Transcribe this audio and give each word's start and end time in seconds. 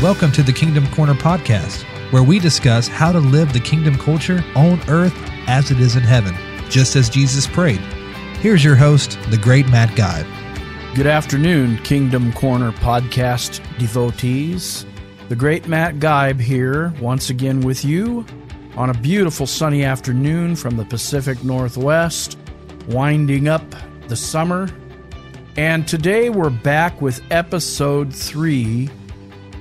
Welcome 0.00 0.30
to 0.34 0.44
the 0.44 0.52
Kingdom 0.52 0.86
Corner 0.92 1.14
podcast, 1.14 1.82
where 2.12 2.22
we 2.22 2.38
discuss 2.38 2.86
how 2.86 3.10
to 3.10 3.18
live 3.18 3.52
the 3.52 3.58
kingdom 3.58 3.98
culture 3.98 4.44
on 4.54 4.80
earth 4.88 5.12
as 5.48 5.72
it 5.72 5.80
is 5.80 5.96
in 5.96 6.04
heaven, 6.04 6.36
just 6.70 6.94
as 6.94 7.10
Jesus 7.10 7.48
prayed. 7.48 7.80
Here's 8.38 8.62
your 8.62 8.76
host, 8.76 9.18
the 9.30 9.36
great 9.36 9.68
Matt 9.70 9.96
Guy. 9.96 10.22
Good 10.94 11.08
afternoon, 11.08 11.78
Kingdom 11.78 12.32
Corner 12.32 12.70
podcast 12.70 13.60
devotees. 13.78 14.86
The 15.30 15.34
great 15.34 15.66
Matt 15.66 15.96
Guybe 15.96 16.38
here, 16.38 16.94
once 17.00 17.28
again 17.28 17.62
with 17.62 17.84
you 17.84 18.24
on 18.76 18.90
a 18.90 18.94
beautiful 18.94 19.48
sunny 19.48 19.82
afternoon 19.82 20.54
from 20.54 20.76
the 20.76 20.84
Pacific 20.84 21.42
Northwest, 21.42 22.38
winding 22.86 23.48
up 23.48 23.64
the 24.06 24.14
summer. 24.14 24.68
And 25.56 25.88
today 25.88 26.30
we're 26.30 26.50
back 26.50 27.02
with 27.02 27.20
episode 27.32 28.14
three 28.14 28.88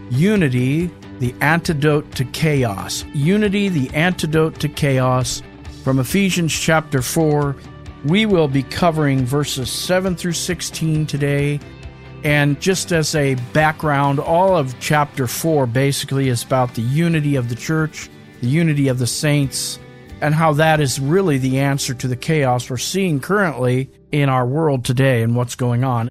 Unity, 0.10 0.90
the 1.20 1.36
antidote 1.42 2.10
to 2.16 2.24
chaos. 2.26 3.04
Unity, 3.14 3.68
the 3.68 3.90
antidote 3.94 4.58
to 4.62 4.70
chaos 4.70 5.44
from 5.84 6.00
Ephesians 6.00 6.58
chapter 6.58 7.02
4. 7.02 7.56
We 8.06 8.26
will 8.26 8.48
be 8.48 8.64
covering 8.64 9.26
verses 9.26 9.70
7 9.70 10.16
through 10.16 10.34
16 10.34 11.08
today. 11.08 11.60
And 12.24 12.60
just 12.62 12.94
as 12.94 13.16
a 13.16 13.36
background, 13.52 14.20
all 14.20 14.56
of 14.56 14.80
chapter 14.80 15.28
4 15.28 15.68
basically 15.68 16.30
is 16.30 16.42
about 16.42 16.74
the 16.76 16.84
unity 16.84 17.36
of 17.36 17.50
the 17.50 17.56
church, 17.56 18.10
the 18.40 18.48
unity 18.48 18.88
of 18.88 19.00
the 19.00 19.08
saints, 19.08 19.78
and 20.22 20.34
how 20.34 20.54
that 20.54 20.80
is 20.80 21.02
really 21.02 21.38
the 21.38 21.60
answer 21.60 21.94
to 21.94 22.08
the 22.08 22.16
chaos 22.16 22.70
we're 22.70 22.78
seeing 22.78 23.20
currently 23.20 23.90
in 24.12 24.30
our 24.30 24.48
world 24.48 24.86
today 24.86 25.22
and 25.22 25.36
what's 25.36 25.56
going 25.56 25.84
on. 25.84 26.10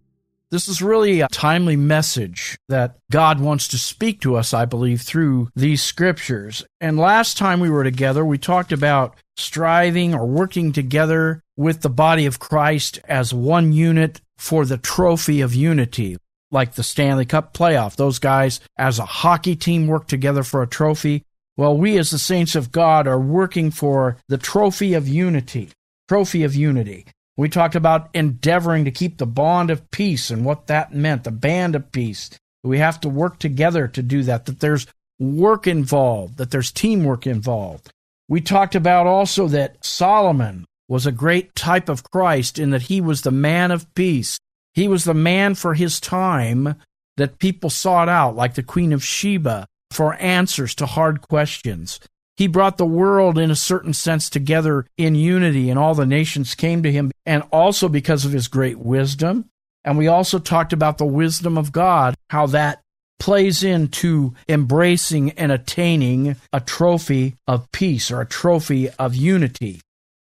This 0.52 0.68
is 0.68 0.80
really 0.80 1.20
a 1.20 1.28
timely 1.28 1.74
message 1.74 2.56
that 2.68 2.98
God 3.10 3.40
wants 3.40 3.66
to 3.68 3.78
speak 3.78 4.20
to 4.20 4.36
us, 4.36 4.54
I 4.54 4.64
believe, 4.64 5.00
through 5.02 5.48
these 5.56 5.82
scriptures. 5.82 6.64
And 6.80 6.96
last 6.96 7.36
time 7.36 7.58
we 7.58 7.68
were 7.68 7.82
together, 7.82 8.24
we 8.24 8.38
talked 8.38 8.70
about 8.70 9.16
striving 9.36 10.14
or 10.14 10.24
working 10.24 10.72
together 10.72 11.42
with 11.56 11.80
the 11.80 11.90
body 11.90 12.26
of 12.26 12.38
Christ 12.38 13.00
as 13.08 13.34
one 13.34 13.72
unit 13.72 14.20
for 14.38 14.64
the 14.64 14.78
trophy 14.78 15.40
of 15.40 15.52
unity, 15.52 16.16
like 16.52 16.74
the 16.74 16.84
Stanley 16.84 17.26
Cup 17.26 17.52
playoff. 17.52 17.96
Those 17.96 18.20
guys, 18.20 18.60
as 18.78 19.00
a 19.00 19.04
hockey 19.04 19.56
team, 19.56 19.88
work 19.88 20.06
together 20.06 20.44
for 20.44 20.62
a 20.62 20.68
trophy. 20.68 21.24
Well, 21.56 21.76
we 21.76 21.98
as 21.98 22.12
the 22.12 22.20
saints 22.20 22.54
of 22.54 22.70
God 22.70 23.08
are 23.08 23.18
working 23.18 23.72
for 23.72 24.16
the 24.28 24.38
trophy 24.38 24.94
of 24.94 25.08
unity. 25.08 25.70
Trophy 26.06 26.44
of 26.44 26.54
unity. 26.54 27.06
We 27.36 27.48
talked 27.48 27.74
about 27.74 28.08
endeavoring 28.14 28.84
to 28.86 28.90
keep 28.90 29.18
the 29.18 29.26
bond 29.26 29.70
of 29.70 29.90
peace 29.90 30.30
and 30.30 30.44
what 30.44 30.68
that 30.68 30.94
meant, 30.94 31.24
the 31.24 31.30
band 31.30 31.74
of 31.74 31.92
peace. 31.92 32.30
We 32.64 32.78
have 32.78 33.00
to 33.02 33.08
work 33.08 33.38
together 33.38 33.86
to 33.88 34.02
do 34.02 34.22
that, 34.22 34.46
that 34.46 34.60
there's 34.60 34.86
work 35.18 35.66
involved, 35.66 36.38
that 36.38 36.50
there's 36.50 36.72
teamwork 36.72 37.26
involved. 37.26 37.90
We 38.28 38.40
talked 38.40 38.74
about 38.74 39.06
also 39.06 39.48
that 39.48 39.84
Solomon 39.84 40.64
was 40.88 41.06
a 41.06 41.12
great 41.12 41.54
type 41.54 41.88
of 41.88 42.10
Christ 42.10 42.58
in 42.58 42.70
that 42.70 42.82
he 42.82 43.00
was 43.00 43.22
the 43.22 43.30
man 43.30 43.70
of 43.70 43.92
peace. 43.94 44.38
He 44.74 44.88
was 44.88 45.04
the 45.04 45.14
man 45.14 45.54
for 45.54 45.74
his 45.74 46.00
time 46.00 46.76
that 47.16 47.38
people 47.38 47.70
sought 47.70 48.08
out, 48.08 48.36
like 48.36 48.54
the 48.54 48.62
Queen 48.62 48.92
of 48.92 49.04
Sheba, 49.04 49.66
for 49.90 50.14
answers 50.14 50.74
to 50.76 50.86
hard 50.86 51.22
questions. 51.22 52.00
He 52.36 52.46
brought 52.46 52.76
the 52.76 52.84
world 52.84 53.38
in 53.38 53.50
a 53.50 53.56
certain 53.56 53.94
sense 53.94 54.28
together 54.28 54.86
in 54.98 55.14
unity, 55.14 55.70
and 55.70 55.78
all 55.78 55.94
the 55.94 56.06
nations 56.06 56.54
came 56.54 56.82
to 56.82 56.92
him, 56.92 57.10
and 57.24 57.42
also 57.50 57.88
because 57.88 58.24
of 58.24 58.32
his 58.32 58.48
great 58.48 58.78
wisdom. 58.78 59.46
And 59.84 59.96
we 59.96 60.08
also 60.08 60.38
talked 60.38 60.72
about 60.72 60.98
the 60.98 61.06
wisdom 61.06 61.56
of 61.56 61.72
God, 61.72 62.14
how 62.28 62.46
that 62.48 62.80
plays 63.18 63.62
into 63.62 64.34
embracing 64.48 65.30
and 65.32 65.50
attaining 65.50 66.36
a 66.52 66.60
trophy 66.60 67.34
of 67.46 67.70
peace 67.72 68.10
or 68.10 68.20
a 68.20 68.26
trophy 68.26 68.90
of 68.90 69.14
unity. 69.14 69.80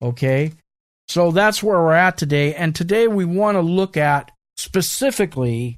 Okay? 0.02 0.52
So 1.08 1.32
that's 1.32 1.64
where 1.64 1.80
we're 1.80 1.94
at 1.94 2.18
today. 2.18 2.54
And 2.56 2.76
today 2.76 3.08
we 3.08 3.26
want 3.26 3.56
to 3.56 3.62
look 3.62 3.96
at 3.96 4.32
specifically, 4.58 5.78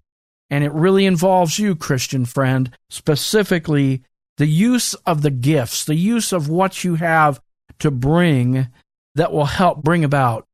and 0.49 0.63
it 0.63 0.71
really 0.71 1.05
involves 1.05 1.59
you, 1.59 1.75
Christian 1.75 2.25
friend, 2.25 2.71
specifically 2.89 4.03
the 4.37 4.47
use 4.47 4.93
of 5.05 5.21
the 5.21 5.31
gifts, 5.31 5.85
the 5.85 5.95
use 5.95 6.33
of 6.33 6.49
what 6.49 6.83
you 6.83 6.95
have 6.95 7.39
to 7.79 7.91
bring 7.91 8.67
that 9.15 9.31
will 9.31 9.45
help 9.45 9.83
bring 9.83 10.03
about 10.03 10.45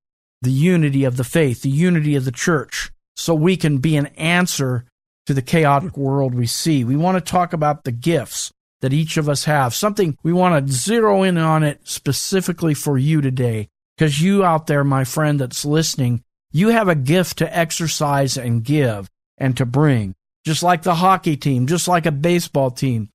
the 0.42 0.52
unity 0.52 1.04
of 1.04 1.18
the 1.18 1.24
faith, 1.24 1.62
the 1.62 1.70
unity 1.70 2.16
of 2.16 2.26
the 2.26 2.32
church, 2.32 2.92
so 3.16 3.34
we 3.34 3.58
can 3.58 3.78
be 3.78 3.96
an 3.96 4.08
answer 4.18 4.86
to 5.26 5.34
the 5.34 5.42
chaotic 5.42 5.96
world 5.98 6.34
we 6.34 6.48
see. 6.48 6.84
We 6.84 6.96
want 6.96 7.24
to 7.24 7.32
talk 7.32 7.54
about 7.54 7.84
the 7.84 7.92
gifts 7.92 8.52
that 8.82 8.94
each 8.94 9.18
of 9.18 9.30
us 9.30 9.46
have, 9.46 9.76
something 9.76 10.18
we 10.24 10.34
want 10.34 10.68
to 10.68 10.74
zero 10.74 11.22
in 11.22 11.38
on 11.38 11.64
it 11.64 11.88
specifically 11.88 12.74
for 12.74 12.98
you 12.98 13.22
today, 13.22 13.68
because 13.96 14.22
you 14.22 14.44
out 14.44 14.66
there, 14.66 14.84
my 14.84 15.04
friend 15.04 15.40
that's 15.40 15.64
listening, 15.64 16.24
you 16.52 16.70
have 16.70 16.88
a 16.88 16.96
gift 16.96 17.38
to 17.38 17.58
exercise 17.58 18.38
and 18.38 18.64
give 18.64 19.08
and 19.38 19.56
to 19.58 19.66
bring. 19.66 20.16
Just 20.44 20.64
like 20.64 20.82
the 20.82 20.96
hockey 20.96 21.38
team, 21.38 21.68
just 21.68 21.88
like 21.88 22.08
a 22.08 22.12
baseball 22.12 22.72
team, 22.72 23.10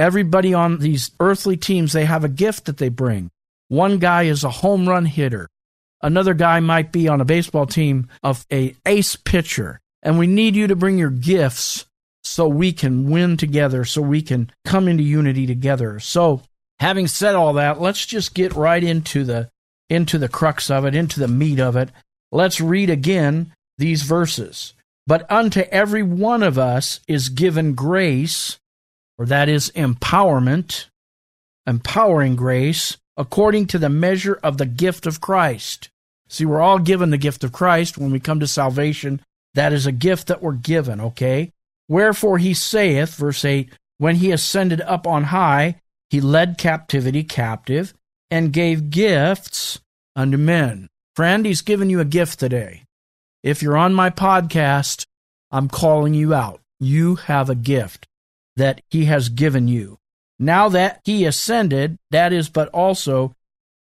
Everybody 0.00 0.54
on 0.54 0.78
these 0.78 1.10
earthly 1.20 1.58
teams, 1.58 1.92
they 1.92 2.06
have 2.06 2.24
a 2.24 2.28
gift 2.28 2.64
that 2.64 2.78
they 2.78 2.88
bring. 2.88 3.30
One 3.68 3.98
guy 3.98 4.22
is 4.22 4.44
a 4.44 4.50
home 4.50 4.88
run 4.88 5.04
hitter. 5.04 5.46
Another 6.00 6.32
guy 6.32 6.58
might 6.60 6.90
be 6.90 7.06
on 7.06 7.20
a 7.20 7.26
baseball 7.26 7.66
team 7.66 8.08
of 8.22 8.46
a 8.50 8.74
ace 8.86 9.14
pitcher. 9.16 9.78
And 10.02 10.18
we 10.18 10.26
need 10.26 10.56
you 10.56 10.66
to 10.68 10.74
bring 10.74 10.96
your 10.96 11.10
gifts 11.10 11.84
so 12.24 12.48
we 12.48 12.72
can 12.72 13.10
win 13.10 13.36
together, 13.36 13.84
so 13.84 14.00
we 14.00 14.22
can 14.22 14.50
come 14.64 14.88
into 14.88 15.02
unity 15.02 15.46
together. 15.46 16.00
So, 16.00 16.40
having 16.78 17.06
said 17.06 17.34
all 17.34 17.52
that, 17.54 17.78
let's 17.78 18.06
just 18.06 18.32
get 18.32 18.54
right 18.54 18.82
into 18.82 19.22
the 19.24 19.50
into 19.90 20.16
the 20.16 20.30
crux 20.30 20.70
of 20.70 20.86
it, 20.86 20.94
into 20.94 21.20
the 21.20 21.28
meat 21.28 21.60
of 21.60 21.76
it. 21.76 21.90
Let's 22.32 22.58
read 22.58 22.88
again 22.88 23.52
these 23.76 24.02
verses. 24.04 24.72
But 25.06 25.30
unto 25.30 25.60
every 25.70 26.02
one 26.02 26.42
of 26.42 26.56
us 26.56 27.00
is 27.06 27.28
given 27.28 27.74
grace 27.74 28.58
or 29.20 29.26
that 29.26 29.50
is 29.50 29.70
empowerment, 29.76 30.86
empowering 31.66 32.36
grace, 32.36 32.96
according 33.18 33.66
to 33.66 33.78
the 33.78 33.90
measure 33.90 34.40
of 34.42 34.56
the 34.56 34.64
gift 34.64 35.06
of 35.06 35.20
Christ. 35.20 35.90
See, 36.30 36.46
we're 36.46 36.62
all 36.62 36.78
given 36.78 37.10
the 37.10 37.18
gift 37.18 37.44
of 37.44 37.52
Christ 37.52 37.98
when 37.98 38.10
we 38.10 38.18
come 38.18 38.40
to 38.40 38.46
salvation. 38.46 39.20
That 39.52 39.74
is 39.74 39.84
a 39.84 39.92
gift 39.92 40.28
that 40.28 40.42
we're 40.42 40.54
given, 40.54 41.02
okay? 41.02 41.52
Wherefore 41.86 42.38
he 42.38 42.54
saith, 42.54 43.14
verse 43.14 43.44
8, 43.44 43.70
when 43.98 44.16
he 44.16 44.30
ascended 44.32 44.80
up 44.80 45.06
on 45.06 45.24
high, 45.24 45.82
he 46.08 46.22
led 46.22 46.56
captivity 46.56 47.22
captive 47.22 47.92
and 48.30 48.54
gave 48.54 48.88
gifts 48.88 49.80
unto 50.16 50.38
men. 50.38 50.88
Friend, 51.14 51.44
he's 51.44 51.60
given 51.60 51.90
you 51.90 52.00
a 52.00 52.06
gift 52.06 52.40
today. 52.40 52.84
If 53.42 53.62
you're 53.62 53.76
on 53.76 53.92
my 53.92 54.08
podcast, 54.08 55.04
I'm 55.50 55.68
calling 55.68 56.14
you 56.14 56.32
out. 56.32 56.62
You 56.78 57.16
have 57.16 57.50
a 57.50 57.54
gift 57.54 58.06
that 58.56 58.80
he 58.88 59.06
has 59.06 59.28
given 59.28 59.68
you. 59.68 59.98
Now 60.38 60.68
that 60.70 61.00
he 61.04 61.24
ascended, 61.24 61.98
that 62.10 62.32
is, 62.32 62.48
but 62.48 62.68
also 62.68 63.34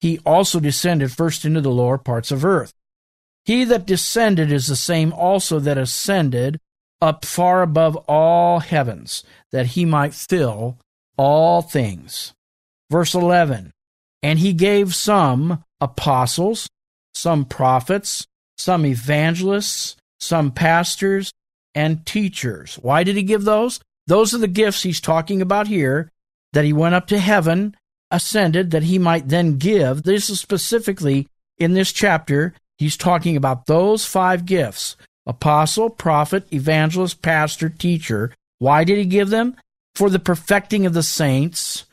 he 0.02 0.20
also 0.26 0.60
descended 0.60 1.12
first 1.12 1.46
into 1.46 1.62
the 1.62 1.72
lower 1.72 1.98
parts 1.98 2.32
of 2.32 2.46
earth. 2.46 2.74
He 3.46 3.64
that 3.66 3.86
descended 3.86 4.52
is 4.52 4.68
the 4.68 4.76
same 4.76 5.14
also 5.14 5.60
that 5.60 5.78
ascended 5.78 6.60
up 7.02 7.24
far 7.26 7.62
above 7.62 7.96
all 8.08 8.60
heavens, 8.60 9.24
that 9.52 9.68
he 9.68 9.86
might 9.86 10.14
fill 10.14 10.78
all 11.18 11.62
things. 11.62 12.34
Verse 12.90 13.14
11 13.14 13.72
And 14.24 14.40
he 14.40 14.54
gave 14.54 14.96
some 14.96 15.64
apostles, 15.80 16.68
some 17.14 17.46
prophets, 17.46 18.26
some 18.58 18.86
evangelists, 18.86 19.96
some 20.20 20.52
pastors, 20.52 21.32
and 21.76 22.06
teachers. 22.06 22.76
Why 22.76 23.04
did 23.04 23.16
he 23.16 23.24
give 23.24 23.44
those? 23.44 23.80
Those 24.08 24.34
are 24.34 24.40
the 24.40 24.48
gifts 24.48 24.84
he's 24.84 25.02
talking 25.02 25.42
about 25.42 25.68
here 25.68 26.12
that 26.54 26.66
he 26.66 26.74
went 26.74 26.96
up 26.96 27.08
to 27.08 27.20
heaven, 27.20 27.76
ascended, 28.10 28.72
that 28.72 28.84
he 28.84 28.98
might 28.98 29.28
then 29.28 29.58
give. 29.58 30.04
This 30.04 30.30
is 30.30 30.40
specifically 30.40 31.28
in 31.58 31.74
this 31.74 31.92
chapter, 31.92 32.54
he's 32.78 32.98
talking 32.98 33.36
about 33.36 33.66
those 33.66 34.06
five 34.06 34.46
gifts 34.46 34.96
apostle, 35.26 35.90
prophet, 35.90 36.48
evangelist, 36.54 37.22
pastor, 37.22 37.68
teacher. 37.70 38.34
Why 38.60 38.86
did 38.86 38.98
he 38.98 39.06
give 39.06 39.30
them? 39.30 39.58
For 39.94 40.10
the 40.10 40.20
perfecting 40.20 40.86
of 40.86 40.94
the 40.94 41.04
saints, 41.04 41.86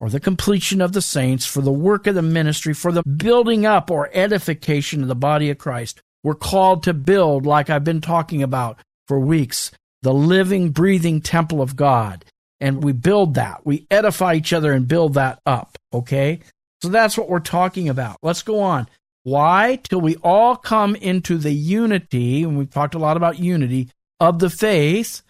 or 0.00 0.10
the 0.10 0.20
completion 0.20 0.82
of 0.82 0.92
the 0.92 1.00
saints, 1.00 1.46
for 1.46 1.62
the 1.62 1.72
work 1.72 2.06
of 2.06 2.14
the 2.14 2.22
ministry, 2.22 2.74
for 2.74 2.92
the 2.92 3.02
building 3.04 3.64
up 3.64 3.90
or 3.90 4.10
edification 4.12 5.00
of 5.00 5.08
the 5.08 5.14
body 5.14 5.48
of 5.48 5.56
Christ. 5.56 6.02
We're 6.22 6.34
called 6.34 6.82
to 6.82 6.92
build, 6.92 7.46
like 7.46 7.70
I've 7.70 7.84
been 7.84 8.02
talking 8.02 8.42
about 8.42 8.78
for 9.08 9.18
weeks, 9.18 9.70
the 10.04 10.14
living, 10.14 10.70
breathing 10.70 11.20
temple 11.20 11.60
of 11.60 11.74
God. 11.74 12.24
And 12.60 12.84
we 12.84 12.92
build 12.92 13.34
that. 13.34 13.66
We 13.66 13.86
edify 13.90 14.34
each 14.34 14.52
other 14.52 14.72
and 14.72 14.86
build 14.86 15.14
that 15.14 15.40
up. 15.44 15.76
Okay? 15.92 16.40
So 16.82 16.88
that's 16.88 17.18
what 17.18 17.28
we're 17.28 17.40
talking 17.40 17.88
about. 17.88 18.18
Let's 18.22 18.42
go 18.42 18.60
on. 18.60 18.86
Why? 19.24 19.80
Till 19.82 20.02
we 20.02 20.16
all 20.16 20.54
come 20.54 20.94
into 20.94 21.38
the 21.38 21.52
unity, 21.52 22.42
and 22.42 22.58
we've 22.58 22.70
talked 22.70 22.94
a 22.94 22.98
lot 22.98 23.16
about 23.16 23.38
unity, 23.38 23.88
of 24.20 24.38
the 24.38 24.50
faith 24.50 25.22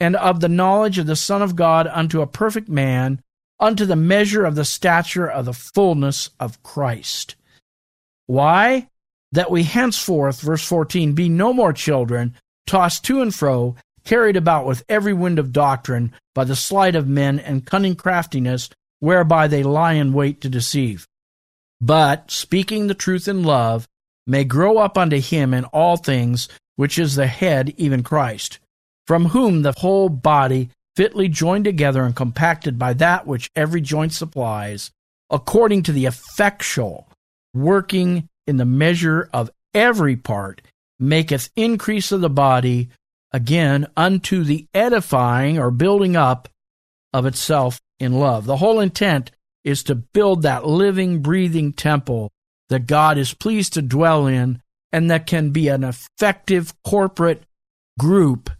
and 0.00 0.16
of 0.16 0.40
the 0.40 0.48
knowledge 0.48 0.98
of 0.98 1.06
the 1.06 1.16
Son 1.16 1.42
of 1.42 1.54
God 1.54 1.86
unto 1.86 2.22
a 2.22 2.26
perfect 2.26 2.68
man, 2.68 3.20
unto 3.60 3.84
the 3.84 3.96
measure 3.96 4.44
of 4.44 4.54
the 4.54 4.64
stature 4.64 5.30
of 5.30 5.44
the 5.44 5.52
fullness 5.52 6.30
of 6.40 6.62
Christ. 6.62 7.36
Why? 8.26 8.88
That 9.32 9.50
we 9.50 9.62
henceforth, 9.64 10.40
verse 10.40 10.66
14, 10.66 11.12
be 11.12 11.28
no 11.28 11.52
more 11.52 11.74
children, 11.74 12.34
tossed 12.66 13.04
to 13.04 13.20
and 13.20 13.34
fro, 13.34 13.76
carried 14.06 14.36
about 14.36 14.64
with 14.64 14.84
every 14.88 15.12
wind 15.12 15.38
of 15.38 15.52
doctrine 15.52 16.12
by 16.34 16.44
the 16.44 16.56
sleight 16.56 16.94
of 16.94 17.06
men 17.06 17.38
and 17.38 17.66
cunning 17.66 17.94
craftiness, 17.94 18.70
whereby 19.00 19.46
they 19.46 19.62
lie 19.62 19.92
in 19.92 20.14
wait 20.14 20.40
to 20.40 20.48
deceive. 20.48 21.06
But, 21.80 22.30
speaking 22.30 22.86
the 22.86 22.94
truth 22.94 23.28
in 23.28 23.42
love, 23.42 23.86
may 24.26 24.44
grow 24.44 24.78
up 24.78 24.96
unto 24.96 25.20
him 25.20 25.52
in 25.52 25.64
all 25.66 25.96
things, 25.96 26.48
which 26.76 26.98
is 26.98 27.14
the 27.14 27.26
head, 27.26 27.74
even 27.76 28.02
Christ, 28.02 28.58
from 29.06 29.26
whom 29.26 29.62
the 29.62 29.74
whole 29.76 30.08
body, 30.08 30.70
fitly 30.96 31.28
joined 31.28 31.64
together 31.64 32.04
and 32.04 32.16
compacted 32.16 32.78
by 32.78 32.94
that 32.94 33.26
which 33.26 33.50
every 33.54 33.82
joint 33.82 34.12
supplies, 34.12 34.90
according 35.28 35.82
to 35.82 35.92
the 35.92 36.06
effectual 36.06 37.08
working 37.52 38.28
in 38.46 38.56
the 38.56 38.64
measure 38.64 39.28
of 39.32 39.50
every 39.74 40.16
part, 40.16 40.62
maketh 40.98 41.50
increase 41.56 42.12
of 42.12 42.20
the 42.20 42.30
body, 42.30 42.88
again, 43.32 43.86
unto 43.96 44.44
the 44.44 44.66
edifying 44.74 45.58
or 45.58 45.70
building 45.70 46.16
up 46.16 46.48
of 47.12 47.26
itself 47.26 47.80
in 47.98 48.12
love. 48.12 48.46
The 48.46 48.58
whole 48.58 48.80
intent 48.80 49.30
is 49.64 49.82
to 49.84 49.94
build 49.94 50.42
that 50.42 50.66
living, 50.66 51.20
breathing 51.20 51.72
temple 51.72 52.30
that 52.68 52.86
God 52.86 53.18
is 53.18 53.34
pleased 53.34 53.74
to 53.74 53.82
dwell 53.82 54.26
in 54.26 54.62
and 54.92 55.10
that 55.10 55.26
can 55.26 55.50
be 55.50 55.68
an 55.68 55.84
effective 55.84 56.72
corporate 56.84 57.42
group 57.98 58.50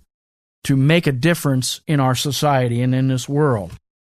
to 0.64 0.76
make 0.76 1.06
a 1.06 1.12
difference 1.12 1.80
in 1.86 2.00
our 2.00 2.14
society 2.14 2.82
and 2.82 2.94
in 2.94 3.08
this 3.08 3.28
world. 3.28 3.72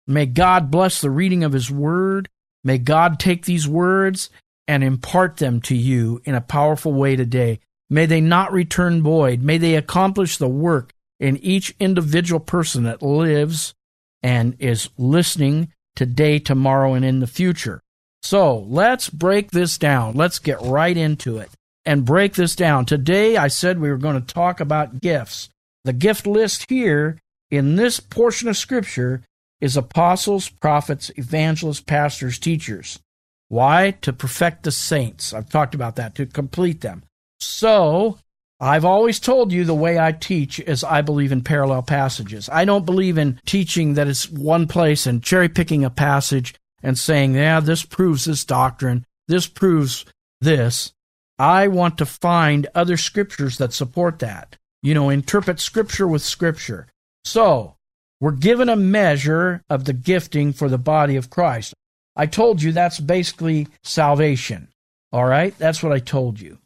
May 0.07 0.25
God 0.25 0.71
bless 0.71 1.01
the 1.01 1.11
reading 1.11 1.43
of 1.43 1.51
His 1.51 1.69
Word. 1.69 2.29
May 2.63 2.77
God 2.77 3.19
take 3.19 3.45
these 3.45 3.67
words 3.67 4.29
and 4.67 4.83
impart 4.83 5.37
them 5.37 5.61
to 5.61 5.75
you 5.75 6.21
in 6.23 6.35
a 6.35 6.41
powerful 6.41 6.93
way 6.93 7.15
today. 7.15 7.59
May 7.89 8.05
they 8.05 8.21
not 8.21 8.51
return 8.51 9.01
void. 9.01 9.41
May 9.41 9.57
they 9.57 9.75
accomplish 9.75 10.37
the 10.37 10.49
work 10.49 10.93
in 11.19 11.37
each 11.37 11.75
individual 11.79 12.39
person 12.39 12.83
that 12.83 13.01
lives 13.01 13.73
and 14.21 14.55
is 14.59 14.89
listening 14.97 15.71
today, 15.95 16.39
tomorrow, 16.39 16.93
and 16.93 17.05
in 17.05 17.19
the 17.19 17.27
future. 17.27 17.81
So 18.21 18.57
let's 18.57 19.09
break 19.09 19.51
this 19.51 19.77
down. 19.77 20.15
Let's 20.15 20.39
get 20.39 20.61
right 20.61 20.95
into 20.95 21.37
it 21.37 21.49
and 21.85 22.05
break 22.05 22.33
this 22.33 22.55
down. 22.55 22.85
Today, 22.85 23.37
I 23.37 23.47
said 23.47 23.79
we 23.79 23.89
were 23.89 23.97
going 23.97 24.21
to 24.21 24.33
talk 24.33 24.59
about 24.59 25.01
gifts. 25.01 25.49
The 25.85 25.93
gift 25.93 26.27
list 26.27 26.69
here 26.69 27.19
in 27.49 27.77
this 27.77 27.99
portion 27.99 28.49
of 28.49 28.57
Scripture 28.57 29.23
is 29.61 29.77
apostles, 29.77 30.49
prophets, 30.49 31.09
evangelists, 31.15 31.81
pastors, 31.81 32.37
teachers. 32.37 32.99
Why? 33.47 33.91
To 34.01 34.11
perfect 34.11 34.63
the 34.63 34.71
saints. 34.71 35.33
I've 35.33 35.49
talked 35.49 35.73
about 35.73 35.95
that, 35.95 36.13
to 36.15 36.25
complete 36.25 36.81
them. 36.81 37.03
So, 37.39 38.17
I've 38.59 38.85
always 38.85 39.19
told 39.19 39.51
you 39.51 39.63
the 39.63 39.75
way 39.75 39.99
I 39.99 40.11
teach 40.11 40.59
is 40.59 40.83
I 40.83 41.01
believe 41.01 41.31
in 41.31 41.43
parallel 41.43 41.83
passages. 41.83 42.49
I 42.51 42.65
don't 42.65 42.85
believe 42.85 43.17
in 43.17 43.39
teaching 43.45 43.93
that 43.93 44.07
it's 44.07 44.29
one 44.29 44.67
place 44.67 45.05
and 45.05 45.23
cherry 45.23 45.47
picking 45.47 45.85
a 45.85 45.91
passage 45.91 46.55
and 46.81 46.97
saying, 46.97 47.35
yeah, 47.35 47.59
this 47.59 47.83
proves 47.83 48.25
this 48.25 48.43
doctrine, 48.43 49.05
this 49.27 49.45
proves 49.45 50.05
this. 50.41 50.91
I 51.37 51.67
want 51.67 51.99
to 51.99 52.05
find 52.05 52.67
other 52.73 52.97
scriptures 52.97 53.59
that 53.59 53.73
support 53.73 54.19
that. 54.19 54.55
You 54.81 54.95
know, 54.95 55.09
interpret 55.09 55.59
scripture 55.59 56.07
with 56.07 56.23
scripture. 56.23 56.87
So, 57.25 57.75
we're 58.19 58.31
given 58.31 58.69
a 58.69 58.75
measure 58.75 59.63
of 59.69 59.85
the 59.85 59.93
gifting 59.93 60.53
for 60.53 60.69
the 60.69 60.79
body 60.79 61.15
of 61.15 61.29
Christ. 61.29 61.75
I 62.15 62.25
told 62.25 62.63
you 62.63 62.71
that's 62.71 62.99
basically 62.99 63.67
salvation. 63.83 64.69
All 65.11 65.25
right? 65.25 65.55
That's 65.59 65.83
what 65.83 65.91
I 65.91 65.99
told 65.99 66.39
you. 66.39 66.57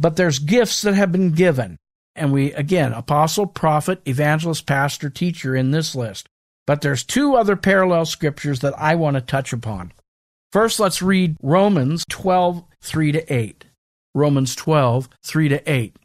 But 0.00 0.16
there's 0.16 0.38
gifts 0.38 0.82
that 0.82 0.94
have 0.94 1.12
been 1.12 1.32
given. 1.32 1.76
And 2.16 2.32
we, 2.32 2.52
again, 2.54 2.92
apostle, 2.92 3.46
prophet, 3.46 4.00
evangelist, 4.06 4.66
pastor, 4.66 5.10
teacher 5.10 5.54
in 5.54 5.70
this 5.70 5.94
list. 5.94 6.26
But 6.66 6.80
there's 6.80 7.04
two 7.04 7.36
other 7.36 7.54
parallel 7.54 8.06
scriptures 8.06 8.60
that 8.60 8.74
I 8.78 8.94
want 8.94 9.14
to 9.14 9.20
touch 9.20 9.52
upon. 9.52 9.92
First, 10.52 10.80
let's 10.80 11.02
read 11.02 11.36
Romans 11.42 12.04
12, 12.08 12.64
3 12.80 13.12
to 13.12 13.32
8. 13.32 13.64
Romans 14.14 14.56
12, 14.56 15.08
3 15.22 15.48
to 15.50 15.72
8. 15.72 15.96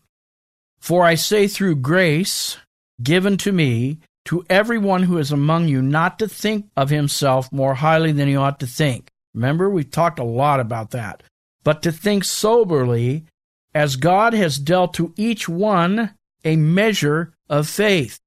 For 0.80 1.04
I 1.04 1.16
say 1.16 1.48
through 1.48 1.78
grace 1.78 2.58
given 3.02 3.38
to 3.38 3.52
me 3.52 4.00
to 4.26 4.46
everyone 4.50 5.04
who 5.04 5.18
is 5.18 5.32
among 5.32 5.68
you 5.68 5.82
not 5.82 6.20
to 6.20 6.28
think 6.28 6.68
of 6.76 6.90
himself 6.90 7.52
more 7.52 7.76
highly 7.76 8.12
than 8.12 8.28
he 8.28 8.36
ought 8.36 8.60
to 8.60 8.68
think. 8.68 9.10
Remember, 9.34 9.70
we 9.70 9.84
talked 9.84 10.20
a 10.20 10.24
lot 10.24 10.60
about 10.60 10.92
that. 10.92 11.24
But 11.64 11.82
to 11.84 11.92
think 11.92 12.24
soberly, 12.24 13.26
as 13.76 13.98
God 13.98 14.34
has 14.34 14.58
dealt 14.58 14.94
to 14.96 15.14
each 15.18 15.50
one 15.50 16.16
a 16.46 16.56
measure 16.56 17.34
of 17.50 17.68
faith. 17.68 18.20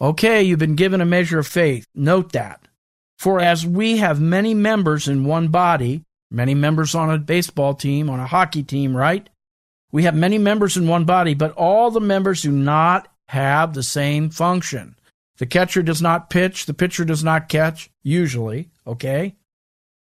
Okay, 0.00 0.42
you've 0.42 0.58
been 0.58 0.76
given 0.76 1.02
a 1.02 1.04
measure 1.04 1.38
of 1.38 1.46
faith. 1.46 1.86
Note 1.94 2.32
that. 2.32 2.66
For 3.18 3.38
as 3.38 3.66
we 3.66 3.98
have 3.98 4.20
many 4.20 4.54
members 4.54 5.06
in 5.06 5.24
one 5.24 5.48
body, 5.48 6.04
many 6.30 6.54
members 6.54 6.94
on 6.94 7.10
a 7.10 7.18
baseball 7.18 7.74
team, 7.74 8.08
on 8.08 8.18
a 8.18 8.26
hockey 8.26 8.62
team, 8.62 8.96
right? 8.96 9.28
We 9.92 10.04
have 10.04 10.14
many 10.14 10.38
members 10.38 10.76
in 10.76 10.88
one 10.88 11.04
body, 11.04 11.34
but 11.34 11.52
all 11.52 11.90
the 11.90 12.00
members 12.00 12.42
do 12.42 12.52
not 12.52 13.08
have 13.28 13.74
the 13.74 13.82
same 13.82 14.30
function. 14.30 14.96
The 15.38 15.46
catcher 15.46 15.82
does 15.82 16.00
not 16.00 16.30
pitch, 16.30 16.66
the 16.66 16.74
pitcher 16.74 17.04
does 17.04 17.22
not 17.22 17.48
catch, 17.48 17.90
usually, 18.02 18.70
okay? 18.86 19.34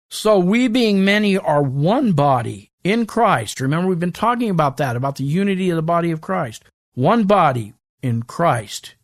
So 0.10 0.40
we 0.40 0.68
being 0.68 1.04
many 1.04 1.38
are 1.38 1.62
one 1.62 2.14
body 2.14 2.72
in 2.84 3.06
Christ. 3.06 3.60
Remember, 3.60 3.90
we've 3.90 4.00
been 4.00 4.12
talking 4.12 4.50
about 4.50 4.78
that, 4.78 4.96
about 4.96 5.16
the 5.16 5.24
unity 5.24 5.70
of 5.70 5.76
the 5.76 5.82
body 5.82 6.12
of 6.12 6.22
Christ. 6.22 6.64
One 6.94 7.26
body 7.26 7.74
in 8.02 8.24
Christ. 8.24 8.96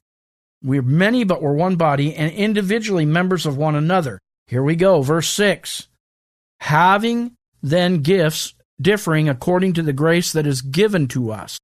We're 0.63 0.81
many, 0.81 1.23
but 1.23 1.41
we're 1.41 1.53
one 1.53 1.75
body 1.75 2.15
and 2.15 2.31
individually 2.31 3.05
members 3.05 3.45
of 3.45 3.57
one 3.57 3.75
another. 3.75 4.19
Here 4.47 4.63
we 4.63 4.75
go, 4.75 5.01
verse 5.01 5.29
6. 5.29 5.87
Having 6.61 7.33
then 7.63 8.01
gifts 8.01 8.53
differing 8.79 9.27
according 9.27 9.73
to 9.73 9.81
the 9.81 9.93
grace 9.93 10.31
that 10.33 10.47
is 10.47 10.61
given 10.61 11.07
to 11.09 11.31
us. 11.31 11.59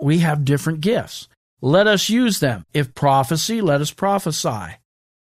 We 0.00 0.18
have 0.18 0.44
different 0.44 0.80
gifts 0.80 1.28
let 1.64 1.86
us 1.86 2.10
use 2.10 2.40
them. 2.40 2.66
If 2.74 2.94
prophecy, 2.94 3.62
let 3.62 3.80
us 3.80 3.90
prophesy 3.90 4.76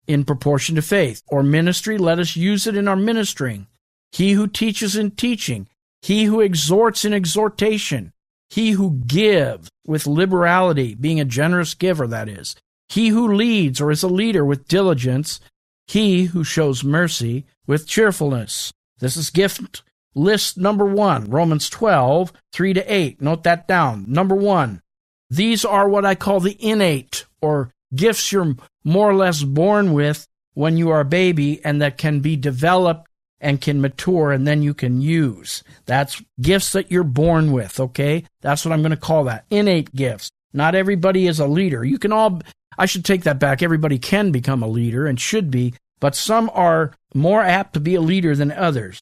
in 0.07 0.25
proportion 0.25 0.75
to 0.75 0.81
faith. 0.81 1.21
Or 1.27 1.43
ministry, 1.43 1.97
let 1.97 2.19
us 2.19 2.35
use 2.35 2.65
it 2.65 2.75
in 2.75 2.87
our 2.87 2.95
ministering. 2.95 3.67
He 4.11 4.31
who 4.31 4.47
teaches 4.47 4.95
in 4.95 5.11
teaching. 5.11 5.67
He 6.01 6.25
who 6.25 6.41
exhorts 6.41 7.05
in 7.05 7.13
exhortation. 7.13 8.13
He 8.49 8.71
who 8.71 9.01
gives 9.05 9.69
with 9.85 10.07
liberality, 10.07 10.95
being 10.95 11.19
a 11.19 11.25
generous 11.25 11.73
giver, 11.73 12.07
that 12.07 12.29
is. 12.29 12.55
He 12.89 13.09
who 13.09 13.33
leads 13.33 13.81
or 13.81 13.91
is 13.91 14.03
a 14.03 14.07
leader 14.07 14.45
with 14.45 14.67
diligence. 14.67 15.41
He 15.87 16.25
who 16.25 16.43
shows 16.43 16.83
mercy 16.83 17.45
with 17.65 17.87
cheerfulness. 17.87 18.71
This 18.99 19.17
is 19.17 19.29
gift 19.29 19.83
list 20.17 20.57
number 20.57 20.85
one, 20.85 21.29
Romans 21.29 21.69
12, 21.69 22.33
3 22.51 22.73
to 22.73 22.93
8. 22.93 23.21
Note 23.21 23.43
that 23.43 23.67
down. 23.67 24.05
Number 24.07 24.35
one, 24.35 24.81
these 25.29 25.63
are 25.63 25.87
what 25.87 26.05
I 26.05 26.15
call 26.15 26.39
the 26.39 26.57
innate 26.59 27.25
or 27.41 27.71
gifts 27.95 28.31
you're 28.31 28.55
more 28.83 29.09
or 29.09 29.15
less 29.15 29.43
born 29.43 29.93
with 29.93 30.27
when 30.53 30.77
you 30.77 30.89
are 30.89 31.01
a 31.01 31.05
baby 31.05 31.63
and 31.63 31.81
that 31.81 31.97
can 31.97 32.19
be 32.19 32.35
developed 32.35 33.07
and 33.39 33.61
can 33.61 33.81
mature 33.81 34.31
and 34.31 34.47
then 34.47 34.61
you 34.63 34.73
can 34.73 35.01
use. 35.01 35.63
That's 35.85 36.21
gifts 36.41 36.71
that 36.71 36.91
you're 36.91 37.03
born 37.03 37.51
with, 37.51 37.79
okay? 37.79 38.23
That's 38.41 38.65
what 38.65 38.71
I'm 38.71 38.81
going 38.81 38.91
to 38.91 38.97
call 38.97 39.25
that. 39.25 39.45
Innate 39.49 39.93
gifts. 39.93 40.31
Not 40.53 40.75
everybody 40.75 41.27
is 41.27 41.39
a 41.39 41.47
leader. 41.47 41.83
You 41.83 41.99
can 41.99 42.11
all, 42.11 42.41
I 42.77 42.87
should 42.87 43.05
take 43.05 43.23
that 43.23 43.39
back. 43.39 43.61
Everybody 43.61 43.99
can 43.99 44.31
become 44.31 44.63
a 44.63 44.67
leader 44.67 45.05
and 45.05 45.19
should 45.19 45.51
be, 45.51 45.75
but 45.99 46.15
some 46.15 46.49
are 46.53 46.93
more 47.13 47.43
apt 47.43 47.73
to 47.73 47.79
be 47.79 47.95
a 47.95 48.01
leader 48.01 48.35
than 48.35 48.51
others. 48.51 48.99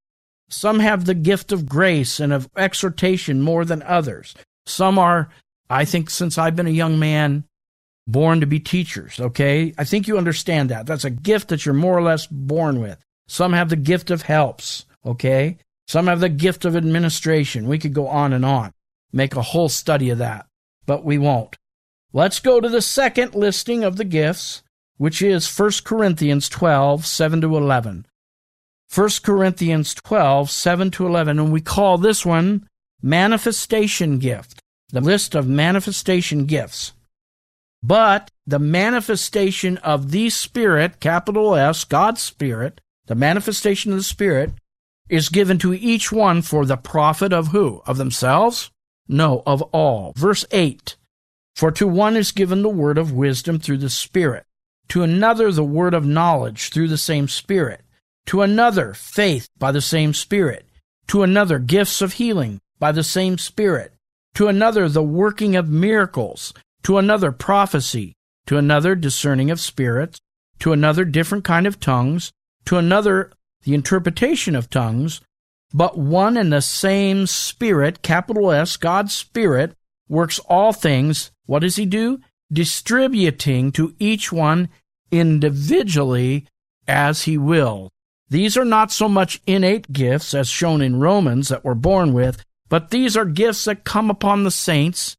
Some 0.49 0.79
have 0.79 1.05
the 1.05 1.13
gift 1.13 1.51
of 1.51 1.67
grace 1.67 2.19
and 2.19 2.33
of 2.33 2.49
exhortation 2.57 3.41
more 3.41 3.65
than 3.65 3.81
others. 3.83 4.35
Some 4.65 4.99
are 4.99 5.29
I 5.69 5.85
think 5.85 6.09
since 6.09 6.37
I've 6.37 6.55
been 6.55 6.67
a 6.67 6.71
young 6.71 6.99
man, 6.99 7.45
born 8.07 8.39
to 8.39 8.45
be 8.45 8.59
teachers, 8.59 9.19
okay? 9.19 9.73
I 9.77 9.83
think 9.83 10.07
you 10.07 10.17
understand 10.17 10.69
that. 10.69 10.85
That's 10.85 11.05
a 11.05 11.09
gift 11.09 11.49
that 11.49 11.65
you're 11.65 11.73
more 11.73 11.97
or 11.97 12.01
less 12.01 12.27
born 12.27 12.79
with. 12.79 12.99
Some 13.27 13.53
have 13.53 13.69
the 13.69 13.75
gift 13.75 14.11
of 14.11 14.23
helps, 14.23 14.85
okay? 15.05 15.57
Some 15.87 16.07
have 16.07 16.19
the 16.19 16.29
gift 16.29 16.65
of 16.65 16.75
administration. 16.75 17.67
We 17.67 17.79
could 17.79 17.93
go 17.93 18.07
on 18.07 18.33
and 18.33 18.45
on, 18.45 18.71
make 19.11 19.35
a 19.35 19.41
whole 19.41 19.69
study 19.69 20.09
of 20.09 20.19
that, 20.19 20.45
but 20.85 21.03
we 21.03 21.17
won't. 21.17 21.55
Let's 22.13 22.39
go 22.39 22.61
to 22.61 22.69
the 22.69 22.81
second 22.81 23.35
listing 23.35 23.83
of 23.83 23.97
the 23.97 24.05
gifts, 24.05 24.63
which 24.97 25.21
is 25.21 25.59
1 25.59 25.71
Corinthians 25.83 26.47
12, 26.49 27.05
7 27.05 27.41
to 27.41 27.57
11. 27.57 28.05
1 28.93 29.09
Corinthians 29.23 29.93
12, 29.95 30.49
7 30.49 30.91
to 30.91 31.07
11, 31.07 31.39
and 31.39 31.51
we 31.51 31.61
call 31.61 31.97
this 31.97 32.25
one 32.25 32.67
manifestation 33.01 34.19
gift 34.19 34.61
the 34.89 35.01
list 35.01 35.35
of 35.35 35.47
manifestation 35.47 36.45
gifts. 36.45 36.93
But 37.87 38.31
the 38.47 38.57
manifestation 38.57 39.77
of 39.77 40.09
the 40.09 40.31
Spirit, 40.31 40.99
capital 40.99 41.53
S, 41.53 41.83
God's 41.83 42.19
Spirit, 42.19 42.81
the 43.05 43.13
manifestation 43.13 43.91
of 43.91 43.99
the 43.99 44.03
Spirit, 44.03 44.53
is 45.07 45.29
given 45.29 45.59
to 45.59 45.71
each 45.71 46.11
one 46.11 46.41
for 46.41 46.65
the 46.65 46.77
profit 46.77 47.31
of 47.31 47.49
who? 47.49 47.83
Of 47.85 47.97
themselves? 47.97 48.71
No, 49.07 49.43
of 49.45 49.61
all. 49.61 50.13
Verse 50.15 50.45
8 50.49 50.95
For 51.55 51.69
to 51.73 51.87
one 51.87 52.15
is 52.15 52.31
given 52.31 52.63
the 52.63 52.69
word 52.69 52.97
of 52.97 53.11
wisdom 53.11 53.59
through 53.59 53.77
the 53.77 53.91
Spirit, 53.91 54.45
to 54.87 55.03
another 55.03 55.51
the 55.51 55.63
word 55.63 55.93
of 55.93 56.07
knowledge 56.07 56.69
through 56.69 56.87
the 56.87 56.97
same 56.97 57.27
Spirit, 57.27 57.81
to 58.25 58.41
another 58.41 58.95
faith 58.95 59.47
by 59.59 59.71
the 59.71 59.81
same 59.81 60.11
Spirit, 60.15 60.65
to 61.09 61.21
another 61.21 61.59
gifts 61.59 62.01
of 62.01 62.13
healing 62.13 62.61
by 62.79 62.91
the 62.91 63.03
same 63.03 63.37
Spirit, 63.37 63.93
to 64.33 64.47
another 64.47 64.89
the 64.89 65.03
working 65.03 65.55
of 65.55 65.69
miracles, 65.69 66.51
to 66.85 66.99
another 66.99 67.31
prophecy, 67.31 68.13
to 68.45 68.57
another 68.57 68.93
discerning 68.93 69.49
of 69.49 69.59
spirits, 69.59 70.19
to 70.59 70.71
another 70.71 71.03
different 71.03 71.43
kind 71.43 71.65
of 71.65 71.79
tongues, 71.79 72.31
to 72.63 72.77
another 72.77 73.31
the 73.63 73.73
interpretation 73.73 74.55
of 74.55 74.69
tongues, 74.69 75.19
but 75.73 75.97
one 75.97 76.37
and 76.37 76.53
the 76.53 76.61
same 76.61 77.25
Spirit, 77.25 78.03
capital 78.03 78.51
S, 78.51 78.77
God's 78.77 79.15
Spirit, 79.15 79.73
works 80.07 80.37
all 80.47 80.71
things. 80.71 81.31
What 81.47 81.59
does 81.59 81.75
He 81.75 81.87
do? 81.87 82.19
Distributing 82.53 83.71
to 83.71 83.95
each 83.97 84.31
one 84.31 84.69
individually 85.11 86.45
as 86.87 87.23
He 87.23 87.35
will. 87.35 87.89
These 88.29 88.55
are 88.57 88.65
not 88.65 88.91
so 88.91 89.09
much 89.09 89.41
innate 89.47 89.91
gifts 89.91 90.35
as 90.35 90.47
shown 90.47 90.83
in 90.83 90.99
Romans 90.99 91.47
that 91.49 91.65
we're 91.65 91.73
born 91.73 92.13
with, 92.13 92.43
but 92.69 92.91
these 92.91 93.17
are 93.17 93.25
gifts 93.25 93.65
that 93.65 93.85
come 93.85 94.11
upon 94.11 94.43
the 94.43 94.51
saints. 94.51 95.15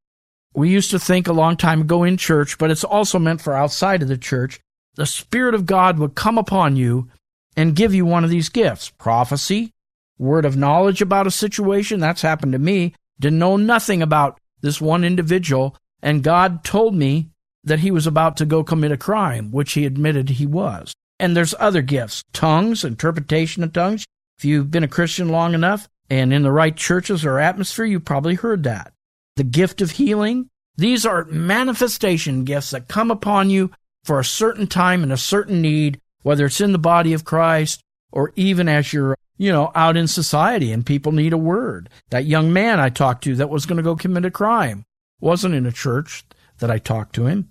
We 0.56 0.70
used 0.70 0.90
to 0.92 0.98
think 0.98 1.28
a 1.28 1.34
long 1.34 1.58
time 1.58 1.82
ago 1.82 2.02
in 2.02 2.16
church, 2.16 2.56
but 2.56 2.70
it's 2.70 2.82
also 2.82 3.18
meant 3.18 3.42
for 3.42 3.52
outside 3.52 4.00
of 4.00 4.08
the 4.08 4.16
church. 4.16 4.58
The 4.94 5.04
Spirit 5.04 5.54
of 5.54 5.66
God 5.66 5.98
would 5.98 6.14
come 6.14 6.38
upon 6.38 6.76
you 6.76 7.10
and 7.54 7.76
give 7.76 7.94
you 7.94 8.06
one 8.06 8.24
of 8.24 8.30
these 8.30 8.48
gifts 8.48 8.88
prophecy, 8.88 9.72
word 10.18 10.46
of 10.46 10.56
knowledge 10.56 11.02
about 11.02 11.26
a 11.26 11.30
situation. 11.30 12.00
That's 12.00 12.22
happened 12.22 12.52
to 12.52 12.58
me. 12.58 12.94
Didn't 13.20 13.38
know 13.38 13.58
nothing 13.58 14.00
about 14.00 14.38
this 14.62 14.80
one 14.80 15.04
individual, 15.04 15.76
and 16.02 16.24
God 16.24 16.64
told 16.64 16.94
me 16.94 17.28
that 17.62 17.80
he 17.80 17.90
was 17.90 18.06
about 18.06 18.38
to 18.38 18.46
go 18.46 18.64
commit 18.64 18.92
a 18.92 18.96
crime, 18.96 19.52
which 19.52 19.74
he 19.74 19.84
admitted 19.84 20.30
he 20.30 20.46
was. 20.46 20.94
And 21.20 21.36
there's 21.36 21.54
other 21.58 21.82
gifts 21.82 22.24
tongues, 22.32 22.82
interpretation 22.82 23.62
of 23.62 23.74
tongues. 23.74 24.06
If 24.38 24.46
you've 24.46 24.70
been 24.70 24.84
a 24.84 24.88
Christian 24.88 25.28
long 25.28 25.52
enough 25.52 25.86
and 26.08 26.32
in 26.32 26.44
the 26.44 26.52
right 26.52 26.74
churches 26.74 27.26
or 27.26 27.38
atmosphere, 27.38 27.84
you 27.84 28.00
probably 28.00 28.36
heard 28.36 28.62
that. 28.62 28.94
The 29.36 29.44
gift 29.44 29.80
of 29.80 29.92
healing. 29.92 30.48
These 30.76 31.06
are 31.06 31.24
manifestation 31.26 32.44
gifts 32.44 32.70
that 32.70 32.88
come 32.88 33.10
upon 33.10 33.48
you 33.48 33.70
for 34.04 34.18
a 34.18 34.24
certain 34.24 34.66
time 34.66 35.02
and 35.02 35.12
a 35.12 35.16
certain 35.16 35.62
need 35.62 36.00
whether 36.26 36.46
it's 36.46 36.60
in 36.60 36.72
the 36.72 36.78
body 36.78 37.12
of 37.12 37.24
Christ 37.24 37.80
or 38.10 38.32
even 38.34 38.68
as 38.68 38.92
you're, 38.92 39.16
you 39.38 39.52
know, 39.52 39.70
out 39.76 39.96
in 39.96 40.08
society 40.08 40.72
and 40.72 40.84
people 40.84 41.12
need 41.12 41.32
a 41.32 41.38
word. 41.38 41.88
That 42.10 42.24
young 42.24 42.52
man 42.52 42.80
I 42.80 42.88
talked 42.88 43.22
to 43.24 43.36
that 43.36 43.48
was 43.48 43.64
going 43.64 43.76
to 43.76 43.82
go 43.84 43.94
commit 43.94 44.24
a 44.24 44.30
crime 44.32 44.84
wasn't 45.20 45.54
in 45.54 45.66
a 45.66 45.72
church 45.72 46.24
that 46.58 46.68
I 46.68 46.78
talked 46.78 47.14
to 47.14 47.26
him. 47.26 47.48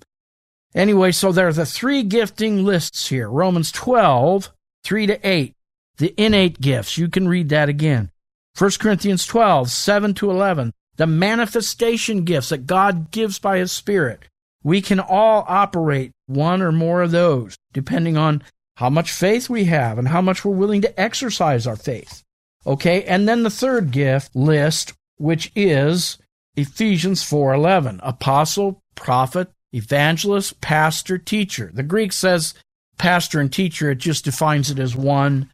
Anyway, 0.73 1.13
so 1.13 1.31
there 1.31 1.47
are 1.47 1.53
the 1.53 1.65
three 1.65 2.03
gifting 2.03 2.65
lists 2.65 3.07
here 3.07 3.29
Romans 3.29 3.71
12, 3.71 4.51
3 4.83 5.07
to 5.07 5.27
8, 5.27 5.53
the 5.97 6.13
innate 6.21 6.59
gifts. 6.59 6.97
You 6.97 7.07
can 7.07 7.29
read 7.29 7.47
that 7.49 7.69
again. 7.69 8.11
1 8.57 8.71
Corinthians 8.79 9.25
12, 9.25 9.69
7 9.69 10.13
to 10.15 10.29
11, 10.29 10.73
the 10.97 11.07
manifestation 11.07 12.23
gifts 12.23 12.49
that 12.49 12.67
God 12.67 13.11
gives 13.11 13.39
by 13.39 13.57
His 13.57 13.71
Spirit. 13.71 14.23
We 14.63 14.81
can 14.81 14.99
all 14.99 15.45
operate 15.47 16.11
one 16.27 16.61
or 16.61 16.71
more 16.71 17.01
of 17.01 17.11
those, 17.11 17.55
depending 17.73 18.17
on 18.17 18.43
how 18.77 18.89
much 18.89 19.11
faith 19.11 19.49
we 19.49 19.65
have 19.65 19.97
and 19.97 20.07
how 20.07 20.21
much 20.21 20.43
we're 20.43 20.55
willing 20.55 20.81
to 20.81 20.99
exercise 20.99 21.67
our 21.67 21.75
faith. 21.75 22.23
Okay, 22.65 23.03
and 23.03 23.27
then 23.27 23.43
the 23.43 23.49
third 23.49 23.91
gift 23.91 24.35
list, 24.35 24.93
which 25.17 25.51
is 25.55 26.17
Ephesians 26.55 27.23
4:11, 27.23 27.99
apostle, 28.01 28.81
prophet, 28.95 29.49
evangelist, 29.71 30.59
pastor, 30.61 31.17
teacher. 31.17 31.69
The 31.73 31.83
Greek 31.83 32.11
says 32.11 32.53
pastor 32.97 33.39
and 33.39 33.51
teacher, 33.51 33.91
it 33.91 33.99
just 33.99 34.25
defines 34.25 34.71
it 34.71 34.79
as 34.79 34.95
one. 34.95 35.51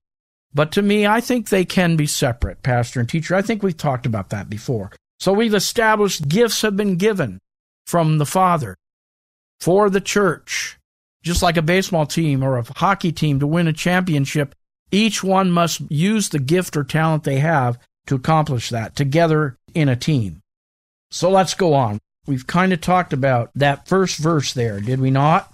But 0.53 0.71
to 0.73 0.81
me, 0.81 1.07
I 1.07 1.21
think 1.21 1.49
they 1.49 1.65
can 1.65 1.95
be 1.95 2.07
separate, 2.07 2.61
pastor 2.61 2.99
and 2.99 3.09
teacher. 3.09 3.35
I 3.35 3.41
think 3.41 3.63
we've 3.63 3.75
talked 3.75 4.05
about 4.05 4.29
that 4.29 4.49
before. 4.49 4.91
So 5.21 5.31
we've 5.31 5.53
established 5.53 6.27
gifts 6.27 6.61
have 6.63 6.75
been 6.75 6.97
given 6.97 7.39
from 7.85 8.17
the 8.17 8.25
Father 8.25 8.75
for 9.59 9.89
the 9.89 10.01
church 10.01 10.79
just 11.23 11.43
like 11.43 11.57
a 11.57 11.61
baseball 11.61 12.05
team 12.05 12.43
or 12.43 12.57
a 12.57 12.65
hockey 12.77 13.11
team 13.11 13.39
to 13.39 13.47
win 13.47 13.67
a 13.67 13.73
championship, 13.73 14.55
each 14.91 15.23
one 15.23 15.51
must 15.51 15.81
use 15.91 16.29
the 16.29 16.39
gift 16.39 16.75
or 16.75 16.83
talent 16.83 17.23
they 17.23 17.39
have 17.39 17.77
to 18.07 18.15
accomplish 18.15 18.69
that 18.69 18.95
together 18.95 19.57
in 19.73 19.87
a 19.87 19.95
team. 19.95 20.41
So 21.11 21.29
let's 21.29 21.53
go 21.53 21.73
on. 21.73 21.99
We've 22.25 22.47
kind 22.47 22.73
of 22.73 22.81
talked 22.81 23.13
about 23.13 23.51
that 23.55 23.87
first 23.87 24.17
verse 24.17 24.53
there, 24.53 24.79
did 24.79 24.99
we 24.99 25.11
not? 25.11 25.53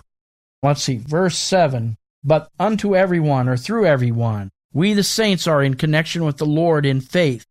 Let's 0.64 0.84
see, 0.84 0.98
verse 0.98 1.38
7. 1.38 1.98
But 2.24 2.50
unto 2.60 2.96
everyone 2.96 3.48
or 3.48 3.58
through 3.58 3.86
everyone, 3.86 4.50
we 4.74 4.94
the 4.94 5.04
saints 5.04 5.48
are 5.48 5.64
in 5.64 5.76
connection 5.76 6.26
with 6.26 6.38
the 6.38 6.46
Lord 6.46 6.86
in 6.86 7.02
faith, 7.02 7.46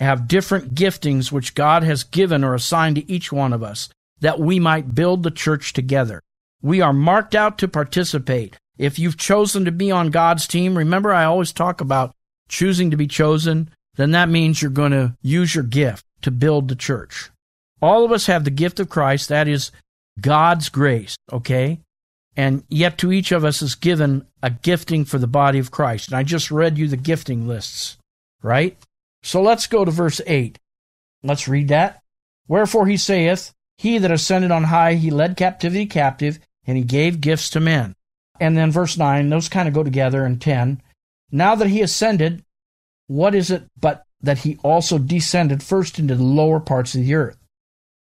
have 0.00 0.28
different 0.28 0.74
giftings 0.74 1.32
which 1.32 1.54
God 1.54 1.82
has 1.82 2.04
given 2.04 2.44
or 2.44 2.54
assigned 2.54 2.96
to 2.96 3.10
each 3.10 3.32
one 3.32 3.52
of 3.52 3.62
us, 3.62 3.88
that 4.20 4.38
we 4.38 4.58
might 4.58 4.94
build 4.94 5.22
the 5.22 5.30
church 5.30 5.72
together. 5.72 6.20
We 6.62 6.80
are 6.80 6.92
marked 6.92 7.34
out 7.34 7.58
to 7.58 7.68
participate. 7.68 8.56
If 8.76 8.98
you've 8.98 9.16
chosen 9.16 9.64
to 9.64 9.72
be 9.72 9.90
on 9.90 10.10
God's 10.10 10.46
team, 10.46 10.78
remember 10.78 11.12
I 11.12 11.24
always 11.24 11.52
talk 11.52 11.80
about 11.80 12.14
choosing 12.48 12.90
to 12.90 12.96
be 12.96 13.06
chosen, 13.06 13.70
then 13.96 14.12
that 14.12 14.28
means 14.28 14.62
you're 14.62 14.70
going 14.70 14.92
to 14.92 15.16
use 15.22 15.54
your 15.54 15.64
gift 15.64 16.04
to 16.22 16.30
build 16.30 16.68
the 16.68 16.76
church. 16.76 17.30
All 17.82 18.04
of 18.04 18.12
us 18.12 18.26
have 18.26 18.44
the 18.44 18.50
gift 18.50 18.80
of 18.80 18.88
Christ, 18.88 19.28
that 19.28 19.48
is 19.48 19.70
God's 20.20 20.68
grace, 20.68 21.16
okay? 21.32 21.80
And 22.36 22.62
yet 22.68 22.98
to 22.98 23.12
each 23.12 23.32
of 23.32 23.44
us 23.44 23.62
is 23.62 23.74
given 23.74 24.26
a 24.42 24.50
gifting 24.50 25.04
for 25.04 25.18
the 25.18 25.26
body 25.26 25.58
of 25.58 25.70
Christ. 25.70 26.08
And 26.08 26.16
I 26.16 26.22
just 26.22 26.50
read 26.50 26.78
you 26.78 26.86
the 26.86 26.96
gifting 26.96 27.48
lists, 27.48 27.98
right? 28.42 28.76
So 29.22 29.42
let's 29.42 29.66
go 29.66 29.84
to 29.84 29.90
verse 29.90 30.20
8. 30.26 30.58
Let's 31.22 31.48
read 31.48 31.68
that. 31.68 32.02
Wherefore 32.46 32.86
he 32.86 32.96
saith, 32.96 33.52
He 33.76 33.98
that 33.98 34.10
ascended 34.10 34.50
on 34.50 34.64
high, 34.64 34.94
he 34.94 35.10
led 35.10 35.36
captivity 35.36 35.86
captive, 35.86 36.38
and 36.66 36.76
he 36.76 36.84
gave 36.84 37.20
gifts 37.20 37.50
to 37.50 37.60
men. 37.60 37.94
And 38.40 38.56
then 38.56 38.70
verse 38.70 38.96
9, 38.96 39.28
those 39.28 39.48
kind 39.48 39.68
of 39.68 39.74
go 39.74 39.82
together, 39.82 40.24
and 40.24 40.40
10. 40.40 40.80
Now 41.30 41.54
that 41.54 41.68
he 41.68 41.82
ascended, 41.82 42.44
what 43.06 43.34
is 43.34 43.50
it 43.50 43.64
but 43.78 44.04
that 44.20 44.38
he 44.38 44.58
also 44.62 44.98
descended 44.98 45.62
first 45.62 45.98
into 45.98 46.14
the 46.14 46.22
lower 46.22 46.60
parts 46.60 46.94
of 46.94 47.02
the 47.02 47.14
earth? 47.14 47.36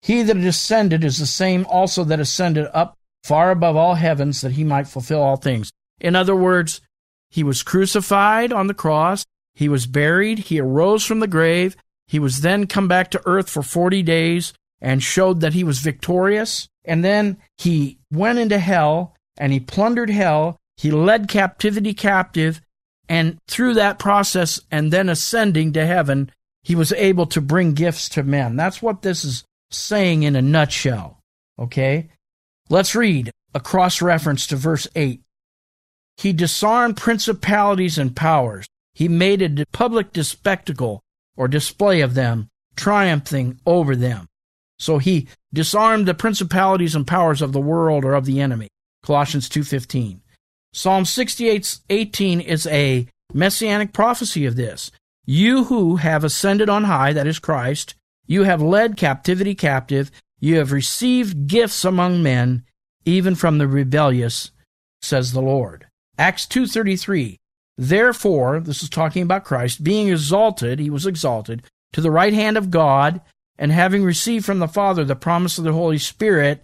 He 0.03 0.23
that 0.23 0.35
descended 0.35 1.05
is 1.05 1.19
the 1.19 1.27
same 1.27 1.67
also 1.67 2.05
that 2.05 2.21
ascended 2.21 2.69
up 2.73 2.97
far 3.23 3.51
above 3.51 3.77
all 3.77 3.95
heavens 3.95 4.41
that 4.41 4.53
he 4.53 4.65
might 4.65 4.89
fulfill 4.89 5.21
all 5.23 5.37
things. 5.37 5.71
In 6.01 6.17
other 6.17 6.35
words, 6.35 6.81
he 7.29 7.45
was 7.45 7.63
crucified 7.63 8.53
on 8.53 8.67
the 8.67 8.75
cross, 8.75 9.27
he 9.61 9.69
was 9.69 9.87
buried, 9.87 10.39
he 10.39 10.59
arose 10.59 11.05
from 11.05 11.21
the 11.21 11.27
grave, 11.27 11.77
he 12.09 12.19
was 12.19 12.41
then 12.41 12.67
come 12.67 12.89
back 12.89 13.11
to 13.11 13.21
earth 13.27 13.51
for 13.51 13.63
40 13.63 14.03
days 14.03 14.55
and 14.81 15.03
showed 15.03 15.43
that 15.43 15.53
he 15.53 15.65
was 15.65 15.81
victorious. 15.81 16.67
And 16.83 17.05
then 17.05 17.37
he 17.59 17.99
went 18.11 18.39
into 18.39 18.59
hell 18.59 19.15
and 19.37 19.53
he 19.53 19.61
plundered 19.61 20.09
hell. 20.09 20.57
He 20.79 20.91
led 20.91 21.29
captivity 21.29 21.93
captive. 21.93 22.63
And 23.07 23.37
through 23.49 23.75
that 23.75 23.99
process 23.99 24.63
and 24.71 24.91
then 24.91 25.11
ascending 25.11 25.75
to 25.75 25.85
heaven, 25.85 26.33
he 26.63 26.75
was 26.75 26.95
able 26.95 27.27
to 27.27 27.43
bring 27.43 27.75
gifts 27.75 28.09
to 28.09 28.23
men. 28.23 28.57
That's 28.57 28.81
what 28.81 29.03
this 29.03 29.27
is 29.27 29.45
saying 29.71 30.23
in 30.23 30.37
a 30.37 30.43
nutshell. 30.43 31.21
Okay? 31.59 32.09
Let's 32.71 32.95
read 32.95 33.31
a 33.53 33.61
cross 33.61 34.01
reference 34.01 34.47
to 34.47 34.57
verse 34.57 34.89
8. 34.97 35.21
He 36.17 36.33
disarmed 36.33 36.97
principalities 36.97 37.99
and 37.99 38.17
powers. 38.17 38.67
He 38.95 39.09
made 39.09 39.43
a 39.43 39.67
public 39.67 40.09
spectacle 40.23 41.01
or 41.37 41.49
display 41.49 42.01
of 42.01 42.15
them, 42.15 42.49
triumphing 42.77 43.61
over 43.67 43.97
them. 43.97 44.27
So 44.79 44.99
he 44.99 45.29
disarmed 45.53 46.07
the 46.07 46.15
principalities 46.15 46.95
and 46.95 47.07
powers 47.07 47.43
of 47.43 47.53
the 47.53 47.61
world 47.61 48.05
or 48.05 48.15
of 48.15 48.25
the 48.25 48.41
enemy. 48.41 48.69
Colossians 49.03 49.49
2:15. 49.49 50.21
Psalm 50.73 51.05
68:18 51.05 52.41
is 52.41 52.67
a 52.67 53.07
messianic 53.33 53.93
prophecy 53.93 54.47
of 54.47 54.57
this. 54.57 54.91
You 55.27 55.65
who 55.65 55.97
have 55.97 56.25
ascended 56.25 56.69
on 56.69 56.85
high, 56.85 57.13
that 57.13 57.27
is 57.27 57.39
Christ, 57.39 57.95
you 58.27 58.45
have 58.45 58.63
led 58.63 58.97
captivity 58.97 59.55
captive, 59.55 60.11
you 60.39 60.57
have 60.57 60.73
received 60.73 61.47
gifts 61.47 61.85
among 61.85 62.23
men, 62.23 62.65
even 63.05 63.35
from 63.35 63.59
the 63.59 63.69
rebellious, 63.69 64.51
says 65.03 65.33
the 65.33 65.43
Lord. 65.43 65.87
Acts 66.17 66.47
2:33. 66.47 67.40
Therefore, 67.81 68.61
this 68.61 68.83
is 68.83 68.91
talking 68.91 69.23
about 69.23 69.47
Christ, 69.47 69.83
being 69.83 70.11
exalted, 70.11 70.79
he 70.79 70.91
was 70.91 71.07
exalted 71.07 71.63
to 71.95 72.03
the 72.03 72.11
right 72.11 72.35
hand 72.35 72.59
of 72.59 72.71
God, 72.71 73.23
and 73.57 73.73
having 73.73 74.05
received 74.05 74.45
from 74.45 74.59
the 74.59 74.69
Father 74.69 75.03
the 75.03 75.17
promise 75.17 75.57
of 75.57 75.65
the 75.65 75.73
Holy 75.73 75.97
Spirit, 75.97 76.63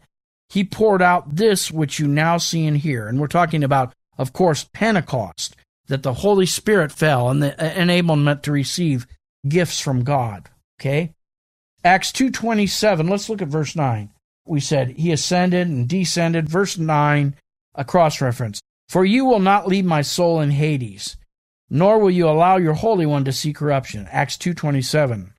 he 0.51 0.63
poured 0.63 1.01
out 1.01 1.37
this 1.37 1.71
which 1.71 1.99
you 1.99 2.07
now 2.07 2.37
see 2.37 2.67
and 2.67 2.77
hear. 2.77 3.09
And 3.09 3.19
we're 3.19 3.29
talking 3.29 3.65
about, 3.65 3.95
of 4.19 4.35
course, 4.35 4.69
Pentecost, 4.75 5.57
that 5.87 6.03
the 6.03 6.13
Holy 6.13 6.45
Spirit 6.45 6.93
fell 6.93 7.31
and 7.31 7.43
the 7.43 7.53
enablement 7.53 8.43
to 8.43 8.53
receive 8.53 9.07
gifts 9.49 9.81
from 9.81 10.05
God. 10.05 10.51
Okay? 10.79 11.15
Acts 11.83 12.13
2.27, 12.13 13.09
let's 13.09 13.31
look 13.31 13.41
at 13.41 13.49
verse 13.49 13.75
9. 13.75 14.11
We 14.47 14.61
said, 14.61 14.91
He 14.91 15.13
ascended 15.13 15.67
and 15.67 15.89
descended. 15.89 16.47
Verse 16.47 16.77
9, 16.77 17.35
a 17.75 17.85
cross 17.87 18.21
reference. 18.21 18.61
For 18.89 19.05
you 19.05 19.25
will 19.25 19.41
not 19.41 19.67
leave 19.67 19.85
my 19.85 20.03
soul 20.03 20.41
in 20.41 20.53
Hades, 20.53 21.17
nor 21.69 21.99
will 21.99 22.11
you 22.11 22.29
allow 22.29 22.57
your 22.57 22.75
Holy 22.75 23.07
One 23.07 23.25
to 23.25 23.33
see 23.33 23.53
corruption. 23.53 24.07
Acts 24.11 24.37
2.27. 24.37 25.33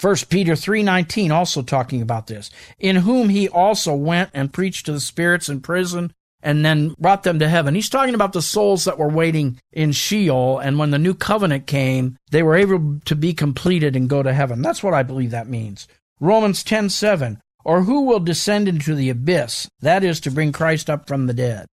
1 0.00 0.16
Peter 0.28 0.54
3:19 0.54 1.30
also 1.30 1.62
talking 1.62 2.00
about 2.00 2.26
this, 2.26 2.50
in 2.78 2.96
whom 2.96 3.28
he 3.28 3.48
also 3.48 3.94
went 3.94 4.30
and 4.32 4.52
preached 4.52 4.86
to 4.86 4.92
the 4.92 5.00
spirits 5.00 5.48
in 5.48 5.60
prison 5.60 6.12
and 6.42 6.64
then 6.64 6.94
brought 6.98 7.22
them 7.22 7.38
to 7.38 7.48
heaven. 7.48 7.74
He's 7.74 7.90
talking 7.90 8.14
about 8.14 8.32
the 8.32 8.40
souls 8.40 8.84
that 8.84 8.98
were 8.98 9.10
waiting 9.10 9.58
in 9.72 9.92
Sheol 9.92 10.58
and 10.58 10.78
when 10.78 10.90
the 10.90 10.98
new 10.98 11.12
covenant 11.12 11.66
came, 11.66 12.16
they 12.30 12.42
were 12.42 12.56
able 12.56 12.98
to 13.04 13.14
be 13.14 13.34
completed 13.34 13.94
and 13.94 14.08
go 14.08 14.22
to 14.22 14.32
heaven. 14.32 14.62
That's 14.62 14.82
what 14.82 14.94
I 14.94 15.02
believe 15.02 15.32
that 15.32 15.48
means. 15.48 15.86
Romans 16.18 16.64
10:7 16.64 17.38
or 17.62 17.82
who 17.82 18.02
will 18.02 18.20
descend 18.20 18.68
into 18.68 18.94
the 18.94 19.10
abyss? 19.10 19.68
That 19.80 20.02
is 20.02 20.18
to 20.20 20.30
bring 20.30 20.50
Christ 20.50 20.88
up 20.88 21.06
from 21.06 21.26
the 21.26 21.34
dead. 21.34 21.66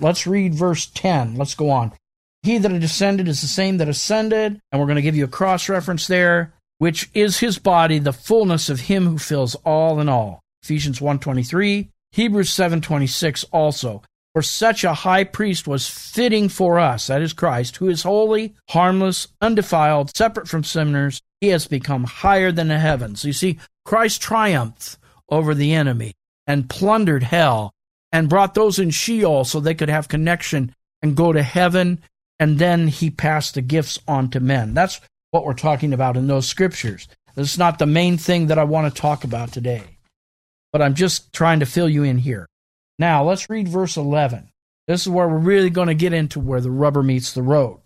Let's 0.00 0.26
read 0.26 0.54
verse 0.54 0.86
10. 0.86 1.36
Let's 1.36 1.54
go 1.54 1.70
on. 1.70 1.92
He 2.42 2.58
that 2.58 2.80
descended 2.80 3.28
is 3.28 3.40
the 3.40 3.46
same 3.46 3.78
that 3.78 3.88
ascended, 3.88 4.60
and 4.70 4.80
we're 4.80 4.86
going 4.86 4.96
to 4.96 5.02
give 5.02 5.16
you 5.16 5.24
a 5.24 5.28
cross 5.28 5.68
reference 5.68 6.06
there 6.06 6.52
which 6.78 7.10
is 7.14 7.38
his 7.38 7.58
body, 7.58 7.98
the 7.98 8.12
fullness 8.12 8.68
of 8.68 8.80
him 8.80 9.06
who 9.06 9.18
fills 9.18 9.54
all 9.64 10.00
in 10.00 10.08
all. 10.08 10.42
Ephesians 10.62 11.00
1:23, 11.00 11.88
Hebrews 12.12 12.50
7:26 12.50 13.44
also. 13.52 14.02
For 14.34 14.42
such 14.42 14.82
a 14.82 14.94
high 14.94 15.22
priest 15.22 15.68
was 15.68 15.88
fitting 15.88 16.48
for 16.48 16.80
us, 16.80 17.06
that 17.06 17.22
is 17.22 17.32
Christ, 17.32 17.76
who 17.76 17.88
is 17.88 18.02
holy, 18.02 18.54
harmless, 18.70 19.28
undefiled, 19.40 20.14
separate 20.16 20.48
from 20.48 20.64
sinners. 20.64 21.20
He 21.40 21.48
has 21.48 21.68
become 21.68 22.04
higher 22.04 22.50
than 22.50 22.66
the 22.68 22.78
heavens. 22.78 23.24
You 23.24 23.32
see, 23.32 23.58
Christ 23.84 24.20
triumphed 24.20 24.98
over 25.28 25.54
the 25.54 25.72
enemy 25.72 26.14
and 26.48 26.68
plundered 26.68 27.22
hell 27.22 27.72
and 28.14 28.28
brought 28.28 28.54
those 28.54 28.78
in 28.78 28.90
Sheol 28.90 29.44
so 29.44 29.58
they 29.58 29.74
could 29.74 29.88
have 29.88 30.06
connection 30.06 30.72
and 31.02 31.16
go 31.16 31.32
to 31.32 31.42
heaven. 31.42 32.00
And 32.38 32.60
then 32.60 32.86
he 32.86 33.10
passed 33.10 33.54
the 33.54 33.60
gifts 33.60 33.98
on 34.06 34.30
to 34.30 34.40
men. 34.40 34.72
That's 34.72 35.00
what 35.32 35.44
we're 35.44 35.54
talking 35.54 35.92
about 35.92 36.16
in 36.16 36.28
those 36.28 36.46
scriptures. 36.46 37.08
Is 37.36 37.58
not 37.58 37.80
the 37.80 37.86
main 37.86 38.16
thing 38.16 38.46
that 38.46 38.58
I 38.58 38.62
want 38.62 38.94
to 38.94 39.00
talk 39.00 39.24
about 39.24 39.50
today, 39.50 39.82
but 40.72 40.80
I'm 40.80 40.94
just 40.94 41.32
trying 41.32 41.58
to 41.58 41.66
fill 41.66 41.88
you 41.88 42.04
in 42.04 42.18
here. 42.18 42.46
Now, 43.00 43.24
let's 43.24 43.50
read 43.50 43.66
verse 43.66 43.96
11. 43.96 44.48
This 44.86 45.00
is 45.02 45.08
where 45.08 45.26
we're 45.26 45.38
really 45.38 45.70
going 45.70 45.88
to 45.88 45.94
get 45.94 46.12
into 46.12 46.38
where 46.38 46.60
the 46.60 46.70
rubber 46.70 47.02
meets 47.02 47.32
the 47.32 47.42
road 47.42 47.80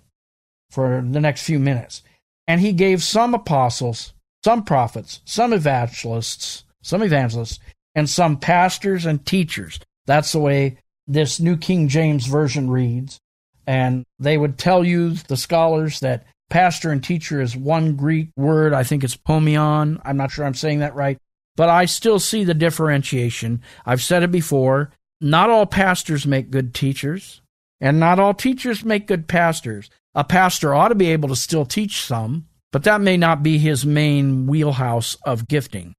for 0.70 1.02
the 1.02 1.20
next 1.20 1.44
few 1.44 1.58
minutes. 1.58 2.02
And 2.47 2.61
he 2.61 2.75
gave 2.75 3.02
some 3.02 3.32
apostles, 3.32 4.12
some 4.44 4.62
prophets, 4.64 5.23
some 5.25 5.54
evangelists, 5.54 6.64
some 6.82 7.02
evangelists, 7.02 7.58
and 7.94 8.11
some 8.11 8.37
pastors 8.37 9.06
and 9.06 9.25
teachers. 9.25 9.80
That's 10.08 10.32
the 10.32 10.40
way 10.40 10.78
this 11.06 11.38
New 11.38 11.58
King 11.58 11.86
James 11.86 12.26
Version 12.26 12.70
reads. 12.70 13.20
And 13.66 14.04
they 14.18 14.38
would 14.38 14.56
tell 14.56 14.82
you, 14.82 15.10
the 15.10 15.36
scholars, 15.36 16.00
that 16.00 16.26
pastor 16.48 16.90
and 16.90 17.04
teacher 17.04 17.42
is 17.42 17.54
one 17.54 17.94
Greek 17.94 18.30
word. 18.34 18.72
I 18.72 18.82
think 18.84 19.04
it's 19.04 19.18
poimen. 19.18 20.00
I'm 20.02 20.16
not 20.16 20.30
sure 20.30 20.46
I'm 20.46 20.54
saying 20.54 20.78
that 20.78 20.94
right, 20.94 21.18
but 21.56 21.68
I 21.68 21.84
still 21.84 22.18
see 22.18 22.42
the 22.42 22.54
differentiation. 22.54 23.60
I've 23.84 24.02
said 24.02 24.22
it 24.22 24.32
before. 24.32 24.92
Not 25.20 25.50
all 25.50 25.66
pastors 25.66 26.26
make 26.26 26.50
good 26.50 26.72
teachers, 26.72 27.42
and 27.78 28.00
not 28.00 28.18
all 28.18 28.32
teachers 28.32 28.85
make 28.85 29.06
good 29.06 29.28
pastors. 29.28 29.90
A 30.14 30.24
pastor 30.24 30.72
ought 30.72 30.88
to 30.88 30.94
be 30.94 31.12
able 31.12 31.28
to 31.28 31.37
still 31.37 31.66
teach 31.66 32.02
some, 32.02 32.46
but 32.72 32.85
that 32.85 33.02
may 33.02 33.18
not 33.18 33.42
be 33.42 33.59
his 33.59 33.85
main 33.85 34.46
wheelhouse 34.46 35.18
of 35.26 35.48
gifting. 35.48 35.94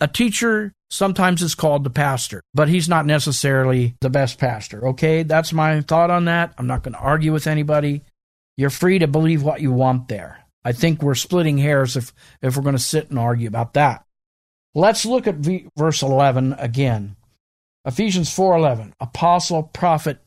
A 0.00 0.08
teacher 0.08 0.72
sometimes 0.90 1.42
is 1.42 1.54
called 1.54 1.84
the 1.84 1.90
pastor, 1.90 2.40
but 2.54 2.68
he's 2.68 2.88
not 2.88 3.06
necessarily 3.06 3.96
the 4.00 4.10
best 4.10 4.38
pastor. 4.38 4.88
Okay, 4.88 5.22
that's 5.22 5.52
my 5.52 5.80
thought 5.80 6.10
on 6.10 6.26
that. 6.26 6.54
I'm 6.56 6.66
not 6.66 6.82
going 6.82 6.94
to 6.94 7.00
argue 7.00 7.32
with 7.32 7.46
anybody. 7.46 8.02
You're 8.56 8.70
free 8.70 8.98
to 9.00 9.06
believe 9.06 9.42
what 9.42 9.60
you 9.60 9.72
want 9.72 10.08
there. 10.08 10.44
I 10.64 10.72
think 10.72 11.02
we're 11.02 11.14
splitting 11.14 11.58
hairs 11.58 11.96
if, 11.96 12.12
if 12.42 12.56
we're 12.56 12.62
going 12.62 12.76
to 12.76 12.82
sit 12.82 13.10
and 13.10 13.18
argue 13.18 13.48
about 13.48 13.74
that. 13.74 14.04
Let's 14.74 15.06
look 15.06 15.26
at 15.26 15.36
v- 15.36 15.68
verse 15.76 16.02
11 16.02 16.54
again. 16.54 17.16
Ephesians 17.84 18.28
4:11. 18.30 18.92
Apostle, 19.00 19.62
prophet, 19.62 20.18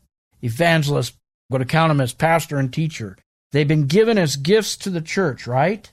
evangelist, 0.42 1.14
I'm 1.14 1.58
going 1.58 1.68
to 1.68 1.72
count 1.72 1.90
them 1.90 2.02
as 2.02 2.14
pastor 2.14 2.58
and 2.58 2.74
teacher. 2.74 3.18
They've 3.52 3.68
been 3.68 3.88
given 3.88 4.18
as 4.18 4.36
gifts 4.36 4.76
to 4.78 4.90
the 4.90 5.02
church, 5.02 5.46
right? 5.46 5.92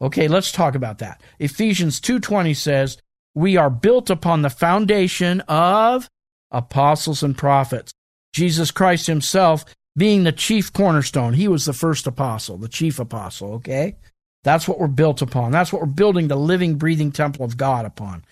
Okay, 0.00 0.28
let's 0.28 0.52
talk 0.52 0.74
about 0.74 0.98
that. 0.98 1.20
Ephesians 1.38 2.00
2:20 2.00 2.54
says, 2.54 2.98
"We 3.38 3.56
are 3.56 3.70
built 3.70 4.10
upon 4.10 4.42
the 4.42 4.50
foundation 4.50 5.42
of 5.42 6.08
apostles 6.50 7.22
and 7.22 7.38
prophets. 7.38 7.92
Jesus 8.34 8.72
Christ 8.72 9.06
himself 9.06 9.64
being 9.96 10.24
the 10.24 10.32
chief 10.32 10.72
cornerstone. 10.72 11.34
He 11.34 11.46
was 11.46 11.64
the 11.64 11.72
first 11.72 12.08
apostle, 12.08 12.56
the 12.56 12.66
chief 12.66 12.98
apostle, 12.98 13.52
okay? 13.54 13.94
That's 14.42 14.66
what 14.66 14.80
we're 14.80 14.88
built 14.88 15.22
upon. 15.22 15.52
That's 15.52 15.72
what 15.72 15.82
we're 15.82 15.86
building 15.86 16.26
the 16.26 16.36
living, 16.36 16.74
breathing 16.74 17.12
temple 17.12 17.44
of 17.44 17.56
God 17.56 17.86
upon. 17.86 18.24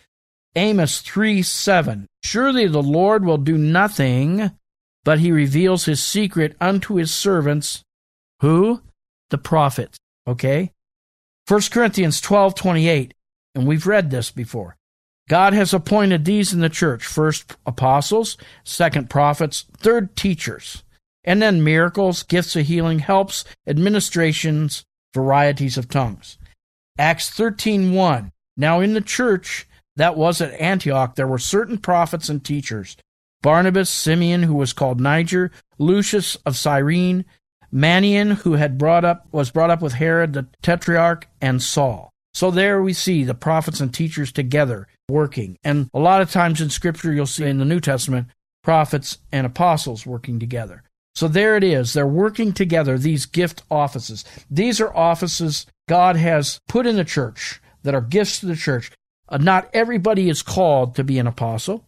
Amos 0.57 1.01
3 1.01 1.41
7. 1.41 2.09
Surely 2.25 2.67
the 2.67 2.83
Lord 2.83 3.25
will 3.25 3.39
do 3.39 3.57
nothing, 3.57 4.51
but 5.05 5.21
he 5.21 5.31
reveals 5.31 5.85
his 5.85 6.03
secret 6.03 6.57
unto 6.61 6.97
his 6.97 7.15
servants. 7.15 7.85
Who? 8.41 8.83
The 9.31 9.39
prophets. 9.39 9.99
Okay? 10.27 10.73
1 11.47 11.61
Corinthians 11.71 12.21
twelve 12.21 12.57
twenty 12.57 12.89
eight, 12.89 13.15
and 13.55 13.69
we've 13.69 13.87
read 13.87 14.11
this 14.11 14.33
before. 14.33 14.77
God 15.29 15.53
has 15.55 15.75
appointed 15.75 16.25
these 16.25 16.53
in 16.53 16.61
the 16.61 16.69
church 16.69 17.05
first 17.05 17.57
apostles, 17.67 18.37
second 18.65 19.11
prophets, 19.11 19.65
third 19.79 20.15
teachers 20.17 20.85
and 21.27 21.43
then 21.43 21.63
miracles, 21.65 22.23
gifts 22.23 22.55
of 22.57 22.67
healing, 22.67 23.01
helps, 23.01 23.45
administrations, 23.67 24.85
varieties 25.13 25.77
of 25.77 25.89
tongues. 25.89 26.39
Acts 26.97 27.29
13:1. 27.29 28.31
Now 28.57 28.81
in 28.81 28.95
the 28.95 29.01
church 29.01 29.67
that 29.97 30.17
was 30.17 30.41
at 30.41 30.59
Antioch 30.61 31.17
there 31.17 31.27
were 31.27 31.39
certain 31.39 31.79
prophets 31.79 32.29
and 32.29 32.43
teachers. 32.43 32.97
Barnabas, 33.43 33.91
Simeon 33.91 34.45
who 34.45 34.55
was 34.55 34.73
called 34.73 35.01
Niger, 35.01 35.51
Lucius 35.79 36.37
of 36.47 36.57
Cyrene, 36.57 37.25
Manaen 37.73 38.37
who 38.37 38.55
had 38.55 38.79
brought 38.79 39.05
up 39.05 39.27
was 39.33 39.51
brought 39.51 39.71
up 39.71 39.83
with 39.83 39.95
Herod 39.95 40.33
the 40.33 40.47
tetrarch 40.63 41.29
and 41.41 41.63
Saul. 41.63 42.11
So 42.33 42.51
there 42.51 42.81
we 42.81 42.93
see 42.93 43.25
the 43.25 43.35
prophets 43.35 43.81
and 43.81 43.93
teachers 43.93 44.31
together 44.31 44.87
working. 45.09 45.59
And 45.65 45.91
a 45.95 45.99
lot 45.99 46.23
of 46.23 46.31
times 46.31 46.61
in 46.61 46.71
scripture 46.71 47.13
you'll 47.13 47.27
see 47.27 47.45
in 47.45 47.59
the 47.59 47.65
New 47.65 47.81
Testament 47.81 48.29
prophets 48.63 49.19
and 49.31 49.47
apostles 49.47 50.07
working 50.07 50.41
together. 50.41 50.83
So 51.15 51.29
there 51.29 51.57
it 51.57 51.65
is. 51.65 51.93
They're 51.93 52.07
working 52.07 52.53
together, 52.53 52.99
these 52.99 53.25
gift 53.25 53.63
offices. 53.71 54.25
These 54.51 54.81
are 54.81 54.95
offices 54.95 55.67
God 55.89 56.17
has 56.17 56.59
put 56.69 56.87
in 56.87 56.97
the 56.97 57.05
church 57.05 57.61
that 57.85 57.95
are 57.95 58.01
gifts 58.01 58.41
to 58.41 58.47
the 58.47 58.57
church. 58.57 58.91
Uh, 59.29 59.39
not 59.39 59.71
everybody 59.73 60.29
is 60.29 60.43
called 60.43 60.95
to 60.97 61.05
be 61.05 61.19
an 61.19 61.27
apostle. 61.27 61.87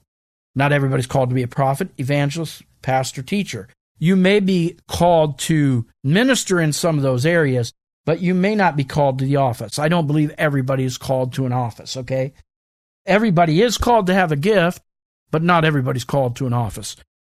Not 0.55 0.73
everybody's 0.73 1.07
called 1.07 1.29
to 1.29 1.35
be 1.35 1.43
a 1.43 1.49
prophet, 1.49 1.89
evangelist, 1.99 2.63
pastor, 2.81 3.23
teacher. 3.23 3.69
You 3.99 4.17
may 4.17 4.41
be 4.41 4.79
called 4.87 5.39
to 5.41 5.87
minister 6.03 6.61
in 6.61 6.73
some 6.73 6.97
of 6.97 7.03
those 7.03 7.27
areas, 7.27 7.73
but 8.07 8.21
you 8.23 8.35
may 8.35 8.55
not 8.55 8.77
be 8.77 8.85
called 8.85 9.19
to 9.19 9.25
the 9.25 9.37
office. 9.37 9.79
I 9.79 9.89
don't 9.89 10.07
believe 10.07 10.33
everybody 10.39 10.85
is 10.85 10.97
called 10.97 11.33
to 11.35 11.47
an 11.47 11.53
office, 11.53 11.97
okay? 11.97 12.33
Everybody 13.09 13.61
is 13.61 13.77
called 13.77 14.07
to 14.07 14.14
have 14.14 14.31
a 14.31 14.37
gift, 14.37 14.83
but 15.33 15.42
not 15.42 15.64
everybody's 15.64 16.05
called 16.05 16.37
to 16.37 16.47
an 16.47 16.53
office 16.53 16.94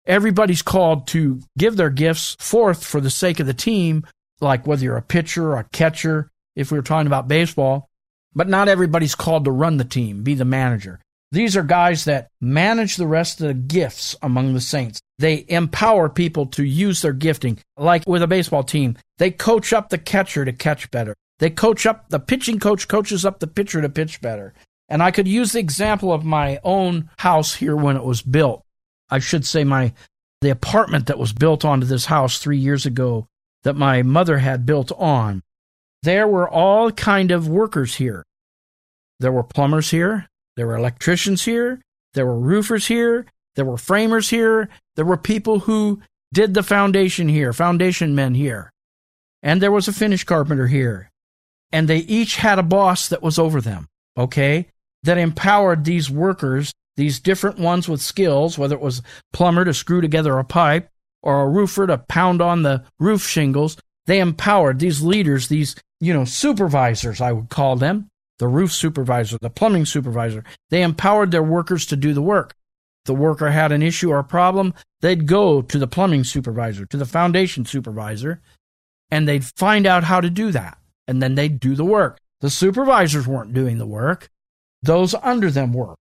everybody's 0.09 0.63
called 0.63 1.07
to 1.07 1.39
give 1.57 1.77
their 1.77 1.91
gifts 1.91 2.35
forth 2.39 2.83
for 2.83 2.99
the 2.99 3.11
sake 3.11 3.39
of 3.39 3.47
the 3.47 3.53
team, 3.53 4.05
like 4.41 4.67
whether 4.67 4.83
you're 4.83 4.97
a 4.97 5.01
pitcher 5.01 5.51
or 5.51 5.57
a 5.57 5.69
catcher, 5.71 6.29
if 6.55 6.71
we 6.71 6.77
were 6.77 6.83
talking 6.83 7.07
about 7.07 7.29
baseball. 7.29 7.87
But 8.33 8.49
not 8.49 8.67
everybody's 8.67 9.15
called 9.15 9.45
to 9.45 9.51
run 9.51 9.77
the 9.77 9.83
team, 9.83 10.23
be 10.23 10.33
the 10.33 10.45
manager. 10.45 10.99
These 11.31 11.55
are 11.55 11.63
guys 11.63 12.05
that 12.05 12.29
manage 12.41 12.95
the 12.95 13.07
rest 13.07 13.39
of 13.39 13.47
the 13.47 13.53
gifts 13.53 14.15
among 14.21 14.53
the 14.53 14.61
saints. 14.61 14.99
They 15.19 15.45
empower 15.47 16.09
people 16.09 16.47
to 16.47 16.63
use 16.63 17.01
their 17.01 17.13
gifting. 17.13 17.59
Like 17.77 18.03
with 18.07 18.23
a 18.23 18.27
baseball 18.27 18.63
team, 18.63 18.97
they 19.19 19.29
coach 19.29 19.73
up 19.73 19.89
the 19.89 19.97
catcher 19.99 20.43
to 20.43 20.53
catch 20.53 20.89
better. 20.89 21.15
They 21.37 21.49
coach 21.49 21.85
up, 21.85 22.09
the 22.09 22.19
pitching 22.19 22.59
coach 22.59 22.87
coaches 22.87 23.25
up 23.25 23.39
the 23.39 23.47
pitcher 23.47 23.81
to 23.81 23.89
pitch 23.89 24.21
better. 24.21 24.53
And 24.89 25.01
I 25.01 25.11
could 25.11 25.27
use 25.27 25.53
the 25.53 25.59
example 25.59 26.11
of 26.11 26.25
my 26.25 26.59
own 26.63 27.09
house 27.19 27.55
here 27.55 27.75
when 27.75 27.95
it 27.95 28.03
was 28.03 28.21
built. 28.21 28.65
I 29.09 29.19
should 29.19 29.45
say 29.45 29.63
my 29.63 29.93
the 30.41 30.49
apartment 30.49 31.07
that 31.07 31.19
was 31.19 31.31
built 31.31 31.63
onto 31.63 31.85
this 31.85 32.05
house 32.05 32.39
3 32.39 32.57
years 32.57 32.85
ago 32.85 33.27
that 33.63 33.75
my 33.75 34.01
mother 34.01 34.39
had 34.39 34.65
built 34.65 34.91
on. 34.97 35.43
There 36.01 36.27
were 36.27 36.49
all 36.49 36.91
kind 36.91 37.31
of 37.31 37.47
workers 37.47 37.95
here. 37.95 38.25
There 39.19 39.31
were 39.31 39.43
plumbers 39.43 39.91
here, 39.91 40.27
there 40.55 40.65
were 40.65 40.77
electricians 40.77 41.43
here, 41.43 41.81
there 42.13 42.25
were 42.25 42.39
roofers 42.39 42.87
here, 42.87 43.25
There 43.59 43.65
were 43.65 43.77
framers 43.77 44.29
here. 44.29 44.69
There 44.95 45.03
were 45.03 45.17
people 45.17 45.59
who 45.59 46.01
did 46.31 46.53
the 46.53 46.63
foundation 46.63 47.27
here, 47.27 47.51
foundation 47.51 48.15
men 48.15 48.33
here. 48.33 48.71
And 49.43 49.61
there 49.61 49.71
was 49.71 49.89
a 49.89 49.93
finish 49.93 50.23
carpenter 50.23 50.67
here. 50.67 51.11
And 51.69 51.87
they 51.87 51.97
each 51.97 52.37
had 52.37 52.57
a 52.57 52.63
boss 52.63 53.09
that 53.09 53.21
was 53.21 53.37
over 53.37 53.59
them, 53.59 53.87
okay? 54.17 54.67
That 55.03 55.17
empowered 55.17 55.85
these 55.85 56.09
workers, 56.09 56.73
these 56.97 57.19
different 57.19 57.57
ones 57.59 57.87
with 57.87 58.01
skills, 58.01 58.57
whether 58.57 58.75
it 58.75 58.81
was 58.81 59.01
plumber 59.31 59.65
to 59.65 59.73
screw 59.73 60.01
together 60.01 60.37
a 60.37 60.43
pipe 60.43 60.89
or 61.21 61.41
a 61.41 61.49
roofer 61.49 61.87
to 61.87 61.97
pound 61.97 62.41
on 62.41 62.63
the 62.63 62.83
roof 62.99 63.25
shingles. 63.25 63.77
They 64.05 64.19
empowered 64.19 64.79
these 64.79 65.01
leaders, 65.01 65.47
these, 65.47 65.75
you 65.99 66.13
know, 66.13 66.25
supervisors, 66.25 67.21
I 67.21 67.31
would 67.31 67.49
call 67.49 67.75
them, 67.75 68.09
the 68.39 68.47
roof 68.47 68.71
supervisor, 68.71 69.37
the 69.39 69.49
plumbing 69.49 69.85
supervisor. 69.85 70.43
They 70.69 70.81
empowered 70.81 71.31
their 71.31 71.43
workers 71.43 71.85
to 71.87 71.95
do 71.95 72.13
the 72.13 72.21
work. 72.21 72.53
The 73.05 73.13
worker 73.13 73.51
had 73.51 73.71
an 73.71 73.81
issue 73.81 74.11
or 74.11 74.19
a 74.19 74.23
problem, 74.23 74.73
they'd 75.01 75.25
go 75.25 75.61
to 75.61 75.77
the 75.77 75.87
plumbing 75.87 76.25
supervisor, 76.25 76.85
to 76.87 76.97
the 76.97 77.05
foundation 77.05 77.65
supervisor, 77.65 78.41
and 79.09 79.27
they'd 79.27 79.45
find 79.45 79.85
out 79.85 80.03
how 80.03 80.21
to 80.21 80.29
do 80.29 80.51
that. 80.51 80.77
And 81.07 81.21
then 81.21 81.35
they'd 81.35 81.59
do 81.59 81.75
the 81.75 81.85
work. 81.85 82.19
The 82.41 82.49
supervisors 82.49 83.27
weren't 83.27 83.53
doing 83.53 83.77
the 83.77 83.87
work, 83.87 84.29
those 84.81 85.13
under 85.15 85.51
them 85.51 85.73
were. 85.73 85.95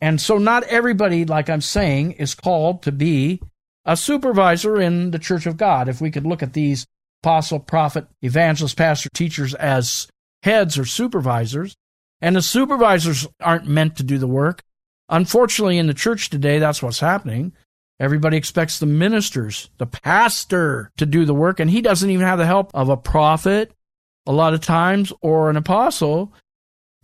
And 0.00 0.20
so, 0.20 0.38
not 0.38 0.64
everybody, 0.64 1.24
like 1.24 1.48
I'm 1.48 1.60
saying, 1.60 2.12
is 2.12 2.34
called 2.34 2.82
to 2.82 2.92
be 2.92 3.40
a 3.84 3.96
supervisor 3.96 4.80
in 4.80 5.10
the 5.10 5.18
church 5.18 5.46
of 5.46 5.56
God. 5.56 5.88
If 5.88 6.00
we 6.00 6.10
could 6.10 6.26
look 6.26 6.42
at 6.42 6.52
these 6.52 6.86
apostle, 7.22 7.60
prophet, 7.60 8.06
evangelist, 8.22 8.76
pastor, 8.76 9.08
teachers 9.14 9.54
as 9.54 10.08
heads 10.42 10.78
or 10.78 10.84
supervisors, 10.84 11.74
and 12.20 12.36
the 12.36 12.42
supervisors 12.42 13.26
aren't 13.40 13.66
meant 13.66 13.96
to 13.96 14.02
do 14.02 14.18
the 14.18 14.26
work. 14.26 14.62
Unfortunately, 15.08 15.78
in 15.78 15.86
the 15.86 15.94
church 15.94 16.30
today, 16.30 16.58
that's 16.58 16.82
what's 16.82 17.00
happening. 17.00 17.52
Everybody 18.00 18.36
expects 18.36 18.78
the 18.78 18.86
ministers, 18.86 19.70
the 19.78 19.86
pastor, 19.86 20.90
to 20.96 21.06
do 21.06 21.24
the 21.24 21.34
work, 21.34 21.60
and 21.60 21.70
he 21.70 21.80
doesn't 21.80 22.10
even 22.10 22.26
have 22.26 22.38
the 22.38 22.46
help 22.46 22.70
of 22.74 22.88
a 22.88 22.96
prophet 22.96 23.72
a 24.26 24.32
lot 24.32 24.54
of 24.54 24.60
times 24.60 25.12
or 25.20 25.50
an 25.50 25.56
apostle 25.56 26.32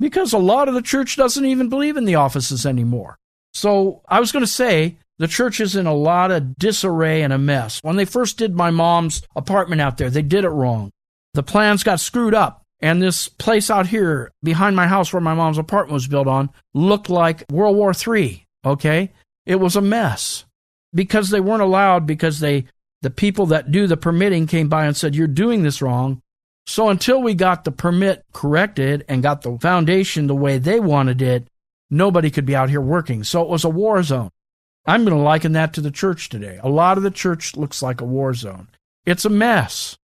because 0.01 0.33
a 0.33 0.39
lot 0.39 0.67
of 0.67 0.75
the 0.75 0.83
church 0.83 1.17
doesn't 1.17 1.45
even 1.45 1.69
believe 1.69 1.97
in 1.97 2.07
the 2.07 2.17
offices 2.17 2.67
anymore. 2.67 3.19
So 3.53 4.03
I 4.09 4.19
was 4.19 4.33
going 4.33 4.45
to 4.45 4.51
say 4.51 4.97
the 5.19 5.29
church 5.29 5.61
is 5.61 5.77
in 5.77 5.87
a 5.87 5.95
lot 5.95 6.31
of 6.31 6.57
disarray 6.57 7.23
and 7.23 7.33
a 7.33 7.39
mess. 7.39 7.79
When 7.83 7.97
they 7.97 8.07
first 8.07 8.39
did 8.39 8.55
my 8.55 8.71
mom's 8.71 9.23
apartment 9.37 9.83
out 9.83 9.99
there, 9.99 10.11
they 10.11 10.23
did 10.23 10.45
it 10.45 10.49
wrong. 10.49 10.91
The 11.35 11.43
plans 11.43 11.85
got 11.85 12.01
screwed 12.01 12.35
up. 12.35 12.63
And 12.83 13.03
this 13.03 13.29
place 13.29 13.69
out 13.69 13.89
here 13.89 14.33
behind 14.43 14.75
my 14.75 14.87
house 14.87 15.13
where 15.13 15.21
my 15.21 15.35
mom's 15.35 15.59
apartment 15.59 15.93
was 15.93 16.09
built 16.09 16.27
on 16.27 16.49
looked 16.73 17.11
like 17.11 17.45
World 17.51 17.77
War 17.77 17.93
III. 17.93 18.47
Okay. 18.65 19.13
It 19.45 19.57
was 19.57 19.77
a 19.77 19.83
mess 19.83 20.47
because 20.95 21.29
they 21.29 21.41
weren't 21.41 21.61
allowed 21.63 22.07
because 22.07 22.41
they, 22.41 22.65
the 23.03 23.11
people 23.11 23.47
that 23.47 23.71
do 23.71 23.87
the 23.87 23.99
permitting 23.99 24.47
came 24.47 24.69
by 24.69 24.87
and 24.87 24.97
said, 24.97 25.15
you're 25.15 25.27
doing 25.27 25.63
this 25.63 25.83
wrong. 25.83 26.23
So 26.71 26.89
until 26.89 27.21
we 27.21 27.35
got 27.35 27.65
the 27.65 27.73
permit 27.73 28.25
corrected 28.33 29.05
and 29.09 29.25
got 29.25 29.43
the 29.43 29.59
foundation 29.59 30.29
the 30.29 30.37
way 30.37 30.59
they 30.59 30.79
wanted 30.79 31.21
it, 31.21 31.49
nobody 31.91 32.31
could 32.31 32.47
be 32.47 32.55
out 32.55 32.71
here 32.71 32.81
working. 32.81 33.25
So 33.25 33.43
it 33.43 33.49
was 33.49 33.65
a 33.65 33.69
war 33.69 34.05
zone. 34.05 34.31
I'm 34.87 35.05
going 35.05 35.17
to 35.17 35.21
liken 35.21 35.51
that 35.55 35.75
to 35.75 35.81
the 35.81 35.91
church 35.91 36.29
today. 36.29 36.61
A 36.63 36.69
lot 36.69 36.97
of 36.97 37.03
the 37.03 37.11
church 37.11 37.57
looks 37.57 37.83
like 37.83 38.01
a 38.01 38.05
war 38.05 38.35
zone. 38.35 38.69
It's 39.05 39.25
a 39.25 39.29
mess. 39.29 39.97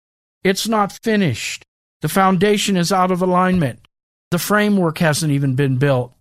It's 0.43 0.67
not 0.67 0.99
finished. 1.03 1.67
The 2.01 2.09
foundation 2.09 2.79
is 2.79 2.91
out 2.91 3.11
of 3.11 3.21
alignment. 3.21 3.87
The 4.31 4.39
framework 4.39 4.97
hasn't 5.01 5.33
even 5.33 5.57
been 5.57 5.77
built 5.77 6.15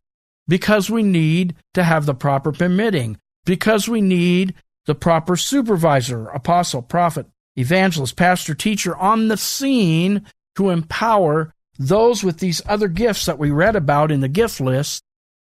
because 0.45 0.89
we 0.89 1.03
need 1.03 1.55
to 1.73 1.85
have 1.85 2.05
the 2.05 2.13
proper 2.13 2.51
permitting, 2.51 3.17
because 3.45 3.87
we 3.87 4.01
need 4.01 4.55
the 4.87 4.95
proper 4.95 5.37
supervisor, 5.37 6.27
apostle, 6.27 6.81
prophet, 6.81 7.27
evangelist, 7.55 8.15
pastor, 8.15 8.53
teacher 8.53 8.95
on 8.95 9.27
the 9.27 9.37
scene 9.37 10.25
to 10.55 10.69
empower 10.69 11.53
those 11.77 12.23
with 12.23 12.39
these 12.39 12.61
other 12.65 12.87
gifts 12.87 13.25
that 13.25 13.39
we 13.39 13.51
read 13.51 13.75
about 13.75 14.11
in 14.11 14.21
the 14.21 14.27
gift 14.27 14.61
list 14.61 15.03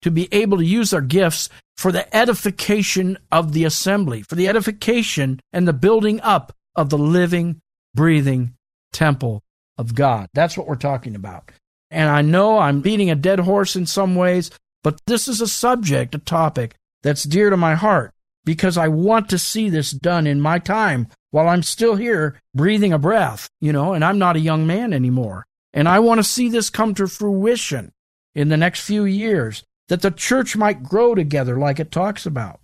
to 0.01 0.11
be 0.11 0.27
able 0.31 0.57
to 0.57 0.65
use 0.65 0.91
their 0.91 1.01
gifts 1.01 1.49
for 1.77 1.91
the 1.91 2.15
edification 2.15 3.17
of 3.31 3.53
the 3.53 3.63
assembly, 3.63 4.21
for 4.23 4.35
the 4.35 4.47
edification 4.47 5.39
and 5.51 5.67
the 5.67 5.73
building 5.73 6.19
up 6.21 6.53
of 6.75 6.89
the 6.89 6.97
living, 6.97 7.59
breathing 7.93 8.53
temple 8.93 9.41
of 9.77 9.95
God. 9.95 10.27
That's 10.33 10.57
what 10.57 10.67
we're 10.67 10.75
talking 10.75 11.15
about. 11.15 11.51
And 11.89 12.09
I 12.09 12.21
know 12.21 12.59
I'm 12.59 12.81
beating 12.81 13.09
a 13.09 13.15
dead 13.15 13.39
horse 13.39 13.75
in 13.75 13.85
some 13.85 14.15
ways, 14.15 14.51
but 14.83 14.99
this 15.07 15.27
is 15.27 15.41
a 15.41 15.47
subject, 15.47 16.15
a 16.15 16.19
topic 16.19 16.75
that's 17.03 17.23
dear 17.23 17.49
to 17.49 17.57
my 17.57 17.75
heart 17.75 18.13
because 18.45 18.77
I 18.77 18.87
want 18.87 19.29
to 19.29 19.39
see 19.39 19.69
this 19.69 19.91
done 19.91 20.25
in 20.25 20.39
my 20.41 20.59
time 20.59 21.07
while 21.31 21.49
I'm 21.49 21.63
still 21.63 21.95
here 21.95 22.39
breathing 22.53 22.93
a 22.93 22.99
breath, 22.99 23.49
you 23.59 23.73
know, 23.73 23.93
and 23.93 24.05
I'm 24.05 24.19
not 24.19 24.35
a 24.35 24.41
young 24.41 24.67
man 24.67 24.93
anymore. 24.93 25.45
And 25.73 25.87
I 25.87 25.99
want 25.99 26.19
to 26.19 26.23
see 26.23 26.49
this 26.49 26.69
come 26.69 26.93
to 26.95 27.07
fruition 27.07 27.91
in 28.35 28.49
the 28.49 28.57
next 28.57 28.81
few 28.81 29.05
years 29.05 29.63
that 29.87 30.01
the 30.01 30.11
church 30.11 30.55
might 30.55 30.83
grow 30.83 31.15
together 31.15 31.57
like 31.57 31.79
it 31.79 31.91
talks 31.91 32.25
about. 32.25 32.59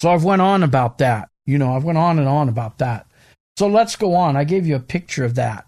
So 0.00 0.10
I've 0.10 0.24
went 0.24 0.42
on 0.42 0.62
about 0.62 0.98
that. 0.98 1.28
You 1.46 1.58
know, 1.58 1.74
I've 1.74 1.84
went 1.84 1.98
on 1.98 2.18
and 2.18 2.28
on 2.28 2.48
about 2.48 2.78
that. 2.78 3.06
So 3.58 3.66
let's 3.66 3.96
go 3.96 4.14
on. 4.14 4.36
I 4.36 4.44
gave 4.44 4.66
you 4.66 4.76
a 4.76 4.80
picture 4.80 5.24
of 5.24 5.34
that. 5.34 5.66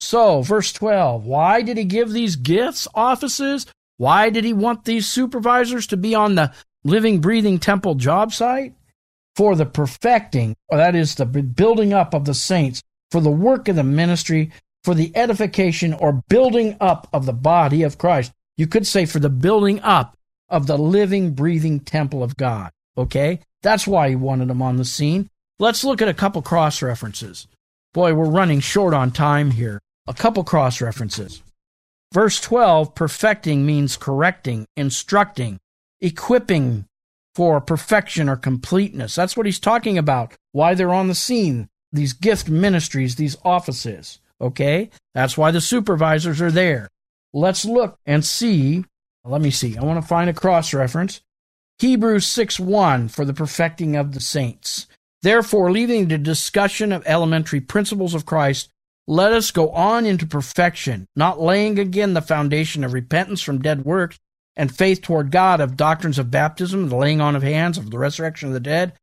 So, 0.00 0.42
verse 0.42 0.72
12, 0.72 1.24
why 1.24 1.62
did 1.62 1.78
he 1.78 1.84
give 1.84 2.10
these 2.10 2.36
gifts, 2.36 2.86
offices? 2.94 3.66
Why 3.96 4.30
did 4.30 4.44
he 4.44 4.52
want 4.52 4.84
these 4.84 5.08
supervisors 5.08 5.86
to 5.88 5.96
be 5.96 6.14
on 6.14 6.34
the 6.34 6.52
living, 6.84 7.20
breathing 7.20 7.58
temple 7.58 7.94
job 7.94 8.32
site? 8.32 8.74
For 9.36 9.54
the 9.54 9.66
perfecting, 9.66 10.56
or 10.68 10.78
that 10.78 10.94
is 10.94 11.14
the 11.14 11.26
building 11.26 11.92
up 11.92 12.14
of 12.14 12.24
the 12.24 12.34
saints, 12.34 12.82
for 13.10 13.20
the 13.20 13.30
work 13.30 13.68
of 13.68 13.76
the 13.76 13.84
ministry, 13.84 14.50
for 14.82 14.94
the 14.94 15.14
edification 15.16 15.92
or 15.92 16.24
building 16.28 16.76
up 16.80 17.08
of 17.12 17.26
the 17.26 17.32
body 17.32 17.82
of 17.82 17.98
Christ. 17.98 18.32
You 18.56 18.66
could 18.66 18.86
say 18.86 19.04
for 19.04 19.18
the 19.18 19.28
building 19.28 19.80
up 19.80 20.16
of 20.48 20.66
the 20.66 20.78
living, 20.78 21.34
breathing 21.34 21.80
temple 21.80 22.22
of 22.22 22.36
God. 22.36 22.70
Okay? 22.96 23.40
That's 23.62 23.86
why 23.86 24.08
he 24.08 24.16
wanted 24.16 24.48
them 24.48 24.62
on 24.62 24.76
the 24.76 24.84
scene. 24.84 25.28
Let's 25.58 25.84
look 25.84 26.00
at 26.00 26.08
a 26.08 26.14
couple 26.14 26.40
cross 26.40 26.82
references. 26.82 27.46
Boy, 27.94 28.14
we're 28.14 28.30
running 28.30 28.60
short 28.60 28.94
on 28.94 29.10
time 29.10 29.50
here. 29.50 29.80
A 30.06 30.14
couple 30.14 30.44
cross 30.44 30.80
references. 30.80 31.42
Verse 32.12 32.40
12, 32.40 32.94
perfecting 32.94 33.66
means 33.66 33.96
correcting, 33.96 34.66
instructing, 34.76 35.58
equipping 36.00 36.84
for 37.36 37.60
perfection 37.60 38.30
or 38.30 38.36
completeness. 38.36 39.14
That's 39.14 39.36
what 39.36 39.44
he's 39.44 39.60
talking 39.60 39.98
about. 39.98 40.32
Why 40.52 40.72
they're 40.72 40.94
on 40.94 41.08
the 41.08 41.14
scene. 41.14 41.68
These 41.92 42.14
gift 42.14 42.48
ministries, 42.48 43.16
these 43.16 43.36
offices. 43.44 44.20
Okay? 44.40 44.88
That's 45.14 45.36
why 45.36 45.50
the 45.50 45.60
supervisors 45.60 46.40
are 46.40 46.50
there. 46.50 46.88
Let's 47.34 47.66
look 47.66 47.98
and 48.06 48.24
see. 48.24 48.86
Let 49.22 49.42
me 49.42 49.50
see. 49.50 49.76
I 49.76 49.84
want 49.84 50.00
to 50.00 50.08
find 50.08 50.30
a 50.30 50.32
cross 50.32 50.72
reference. 50.72 51.20
Hebrews 51.78 52.26
6 52.26 52.58
1 52.58 53.08
for 53.08 53.26
the 53.26 53.34
perfecting 53.34 53.96
of 53.96 54.12
the 54.12 54.20
saints. 54.20 54.86
Therefore, 55.20 55.70
leaving 55.70 56.08
the 56.08 56.16
discussion 56.16 56.90
of 56.90 57.02
elementary 57.04 57.60
principles 57.60 58.14
of 58.14 58.24
Christ, 58.24 58.70
let 59.06 59.32
us 59.32 59.50
go 59.50 59.68
on 59.72 60.06
into 60.06 60.24
perfection, 60.24 61.06
not 61.14 61.38
laying 61.38 61.78
again 61.78 62.14
the 62.14 62.22
foundation 62.22 62.82
of 62.82 62.94
repentance 62.94 63.42
from 63.42 63.60
dead 63.60 63.84
works 63.84 64.18
and 64.56 64.74
faith 64.74 65.02
toward 65.02 65.30
God, 65.30 65.60
of 65.60 65.76
doctrines 65.76 66.18
of 66.18 66.30
baptism, 66.30 66.88
the 66.88 66.96
laying 66.96 67.20
on 67.20 67.36
of 67.36 67.42
hands, 67.42 67.76
of 67.76 67.90
the 67.90 67.98
resurrection 67.98 68.48
of 68.48 68.54
the 68.54 68.60
dead, 68.60 68.94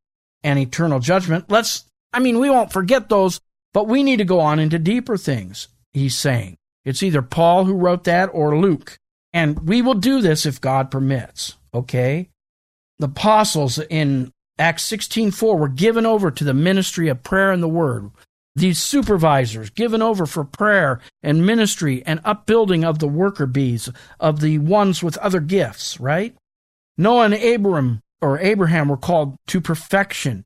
and 0.43 0.57
eternal 0.59 0.99
judgment. 0.99 1.45
Let's, 1.49 1.85
I 2.11 2.19
mean, 2.19 2.39
we 2.39 2.49
won't 2.49 2.73
forget 2.73 3.09
those, 3.09 3.39
but 3.73 3.87
we 3.87 4.03
need 4.03 4.17
to 4.17 4.25
go 4.25 4.39
on 4.39 4.59
into 4.59 4.79
deeper 4.79 5.17
things, 5.17 5.67
he's 5.93 6.15
saying. 6.17 6.57
It's 6.85 7.03
either 7.03 7.21
Paul 7.21 7.65
who 7.65 7.73
wrote 7.73 8.03
that 8.05 8.29
or 8.33 8.57
Luke. 8.57 8.97
And 9.31 9.67
we 9.67 9.81
will 9.81 9.95
do 9.95 10.21
this 10.21 10.45
if 10.45 10.61
God 10.61 10.91
permits, 10.91 11.55
okay? 11.73 12.29
The 12.99 13.07
apostles 13.07 13.79
in 13.79 14.31
Acts 14.59 14.83
16:4 14.83 15.57
were 15.57 15.67
given 15.67 16.05
over 16.05 16.29
to 16.29 16.43
the 16.43 16.53
ministry 16.53 17.07
of 17.07 17.23
prayer 17.23 17.51
and 17.51 17.63
the 17.63 17.67
word. 17.67 18.11
These 18.55 18.81
supervisors 18.81 19.71
given 19.71 20.01
over 20.01 20.25
for 20.25 20.43
prayer 20.43 20.99
and 21.23 21.45
ministry 21.45 22.03
and 22.05 22.19
upbuilding 22.23 22.83
of 22.83 22.99
the 22.99 23.07
worker 23.07 23.47
bees, 23.47 23.89
of 24.19 24.41
the 24.41 24.59
ones 24.59 25.01
with 25.01 25.17
other 25.17 25.39
gifts, 25.39 25.99
right? 25.99 26.35
Noah 26.97 27.25
and 27.25 27.33
Abram 27.33 28.01
or 28.21 28.39
Abraham 28.39 28.89
were 28.89 28.97
called 28.97 29.37
to 29.47 29.59
perfection. 29.59 30.45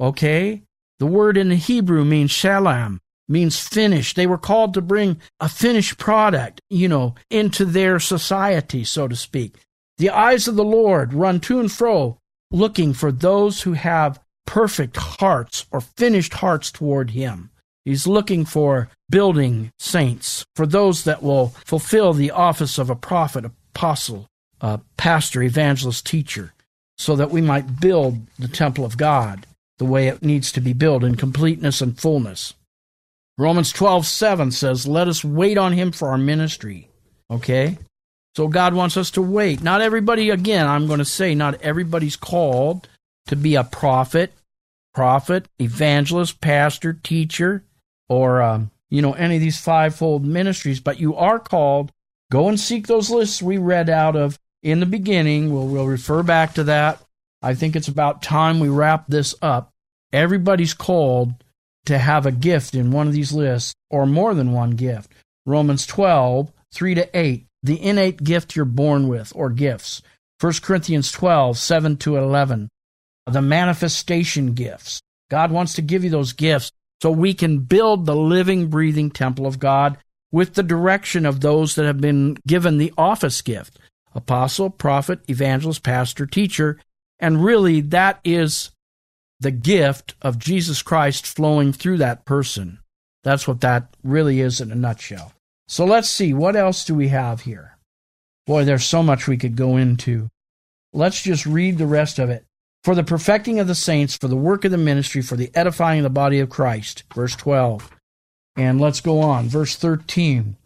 Okay? 0.00 0.62
The 0.98 1.06
word 1.06 1.36
in 1.36 1.48
the 1.48 1.56
Hebrew 1.56 2.04
means 2.04 2.30
shalom, 2.30 3.00
means 3.28 3.60
finished. 3.60 4.16
They 4.16 4.26
were 4.26 4.38
called 4.38 4.74
to 4.74 4.80
bring 4.80 5.20
a 5.40 5.48
finished 5.48 5.98
product, 5.98 6.60
you 6.70 6.88
know, 6.88 7.16
into 7.30 7.64
their 7.64 7.98
society, 7.98 8.84
so 8.84 9.08
to 9.08 9.16
speak. 9.16 9.56
The 9.98 10.10
eyes 10.10 10.46
of 10.46 10.54
the 10.54 10.64
Lord 10.64 11.12
run 11.12 11.40
to 11.40 11.58
and 11.58 11.70
fro, 11.70 12.18
looking 12.50 12.92
for 12.92 13.10
those 13.10 13.62
who 13.62 13.72
have 13.72 14.20
perfect 14.48 14.96
hearts 14.96 15.66
or 15.70 15.82
finished 15.82 16.32
hearts 16.32 16.72
toward 16.72 17.10
Him. 17.10 17.50
He's 17.84 18.06
looking 18.06 18.46
for 18.46 18.88
building 19.10 19.70
saints, 19.78 20.46
for 20.56 20.66
those 20.66 21.04
that 21.04 21.22
will 21.22 21.48
fulfill 21.66 22.14
the 22.14 22.30
office 22.30 22.78
of 22.78 22.88
a 22.88 22.96
prophet, 22.96 23.44
apostle, 23.44 24.26
a 24.62 24.80
pastor, 24.96 25.42
evangelist, 25.42 26.06
teacher. 26.06 26.54
so 26.96 27.14
that 27.14 27.30
we 27.30 27.40
might 27.40 27.78
build 27.78 28.26
the 28.40 28.48
temple 28.48 28.84
of 28.84 28.96
God 28.96 29.46
the 29.78 29.84
way 29.84 30.08
it 30.08 30.22
needs 30.22 30.50
to 30.50 30.60
be 30.60 30.72
built 30.72 31.04
in 31.04 31.14
completeness 31.14 31.80
and 31.80 31.96
fullness. 31.96 32.54
Romans 33.36 33.70
12, 33.70 34.04
7 34.04 34.50
says, 34.50 34.88
Let 34.88 35.06
us 35.06 35.22
wait 35.22 35.58
on 35.58 35.74
him 35.74 35.92
for 35.92 36.08
our 36.08 36.18
ministry. 36.18 36.88
Okay? 37.30 37.78
So 38.34 38.48
God 38.48 38.74
wants 38.74 38.96
us 38.96 39.12
to 39.12 39.22
wait. 39.22 39.62
Not 39.62 39.80
everybody, 39.80 40.30
again, 40.30 40.66
I'm 40.66 40.88
going 40.88 40.98
to 40.98 41.04
say, 41.04 41.36
not 41.36 41.60
everybody's 41.62 42.16
called 42.16 42.88
to 43.28 43.36
be 43.36 43.54
a 43.54 43.64
prophet, 43.64 44.32
prophet, 44.94 45.46
evangelist, 45.58 46.40
pastor, 46.40 46.92
teacher, 46.92 47.62
or, 48.08 48.42
um, 48.42 48.70
you 48.90 49.00
know, 49.00 49.12
any 49.12 49.36
of 49.36 49.40
these 49.40 49.60
fivefold 49.60 50.24
ministries, 50.24 50.80
but 50.80 50.98
you 50.98 51.14
are 51.14 51.38
called. 51.38 51.92
Go 52.30 52.48
and 52.48 52.58
seek 52.58 52.86
those 52.86 53.10
lists 53.10 53.40
we 53.40 53.58
read 53.58 53.88
out 53.88 54.16
of 54.16 54.38
in 54.62 54.80
the 54.80 54.86
beginning. 54.86 55.52
We'll, 55.52 55.66
we'll 55.66 55.86
refer 55.86 56.22
back 56.22 56.54
to 56.54 56.64
that. 56.64 57.00
I 57.40 57.54
think 57.54 57.76
it's 57.76 57.88
about 57.88 58.22
time 58.22 58.60
we 58.60 58.68
wrap 58.68 59.06
this 59.06 59.34
up. 59.40 59.70
Everybody's 60.12 60.74
called 60.74 61.32
to 61.86 61.98
have 61.98 62.26
a 62.26 62.32
gift 62.32 62.74
in 62.74 62.90
one 62.90 63.06
of 63.06 63.12
these 63.12 63.32
lists 63.32 63.74
or 63.90 64.06
more 64.06 64.34
than 64.34 64.52
one 64.52 64.72
gift. 64.72 65.10
Romans 65.46 65.86
12, 65.86 66.52
3 66.74 66.94
to 66.94 67.18
8, 67.18 67.46
the 67.62 67.82
innate 67.82 68.22
gift 68.22 68.56
you're 68.56 68.64
born 68.64 69.08
with 69.08 69.32
or 69.34 69.48
gifts. 69.50 70.02
1 70.40 70.52
Corinthians 70.62 71.10
12, 71.10 71.56
7 71.56 71.96
to 71.98 72.16
11, 72.16 72.68
the 73.32 73.42
manifestation 73.42 74.54
gifts. 74.54 75.00
God 75.30 75.50
wants 75.50 75.74
to 75.74 75.82
give 75.82 76.04
you 76.04 76.10
those 76.10 76.32
gifts 76.32 76.72
so 77.02 77.10
we 77.10 77.34
can 77.34 77.60
build 77.60 78.06
the 78.06 78.16
living, 78.16 78.68
breathing 78.68 79.10
temple 79.10 79.46
of 79.46 79.58
God 79.58 79.98
with 80.32 80.54
the 80.54 80.62
direction 80.62 81.26
of 81.26 81.40
those 81.40 81.74
that 81.74 81.86
have 81.86 82.00
been 82.00 82.36
given 82.46 82.78
the 82.78 82.92
office 82.98 83.42
gift 83.42 83.78
apostle, 84.14 84.70
prophet, 84.70 85.20
evangelist, 85.28 85.82
pastor, 85.82 86.26
teacher. 86.26 86.78
And 87.20 87.44
really, 87.44 87.80
that 87.82 88.20
is 88.24 88.70
the 89.38 89.50
gift 89.50 90.14
of 90.22 90.38
Jesus 90.38 90.82
Christ 90.82 91.26
flowing 91.26 91.72
through 91.72 91.98
that 91.98 92.24
person. 92.24 92.78
That's 93.22 93.46
what 93.46 93.60
that 93.60 93.94
really 94.02 94.40
is 94.40 94.60
in 94.60 94.72
a 94.72 94.74
nutshell. 94.74 95.32
So 95.68 95.84
let's 95.84 96.08
see, 96.08 96.32
what 96.32 96.56
else 96.56 96.84
do 96.84 96.94
we 96.94 97.08
have 97.08 97.42
here? 97.42 97.76
Boy, 98.46 98.64
there's 98.64 98.86
so 98.86 99.02
much 99.02 99.28
we 99.28 99.36
could 99.36 99.54
go 99.54 99.76
into. 99.76 100.28
Let's 100.92 101.22
just 101.22 101.44
read 101.44 101.76
the 101.76 101.86
rest 101.86 102.18
of 102.18 102.30
it. 102.30 102.44
For 102.84 102.94
the 102.94 103.04
perfecting 103.04 103.58
of 103.58 103.66
the 103.66 103.74
saints, 103.74 104.16
for 104.16 104.28
the 104.28 104.36
work 104.36 104.64
of 104.64 104.70
the 104.70 104.78
ministry, 104.78 105.20
for 105.22 105.36
the 105.36 105.50
edifying 105.54 106.00
of 106.00 106.04
the 106.04 106.10
body 106.10 106.40
of 106.40 106.48
Christ. 106.48 107.04
Verse 107.14 107.34
12. 107.36 107.90
And 108.56 108.80
let's 108.80 109.00
go 109.00 109.20
on. 109.20 109.48
Verse 109.48 109.76
13. 109.76 110.56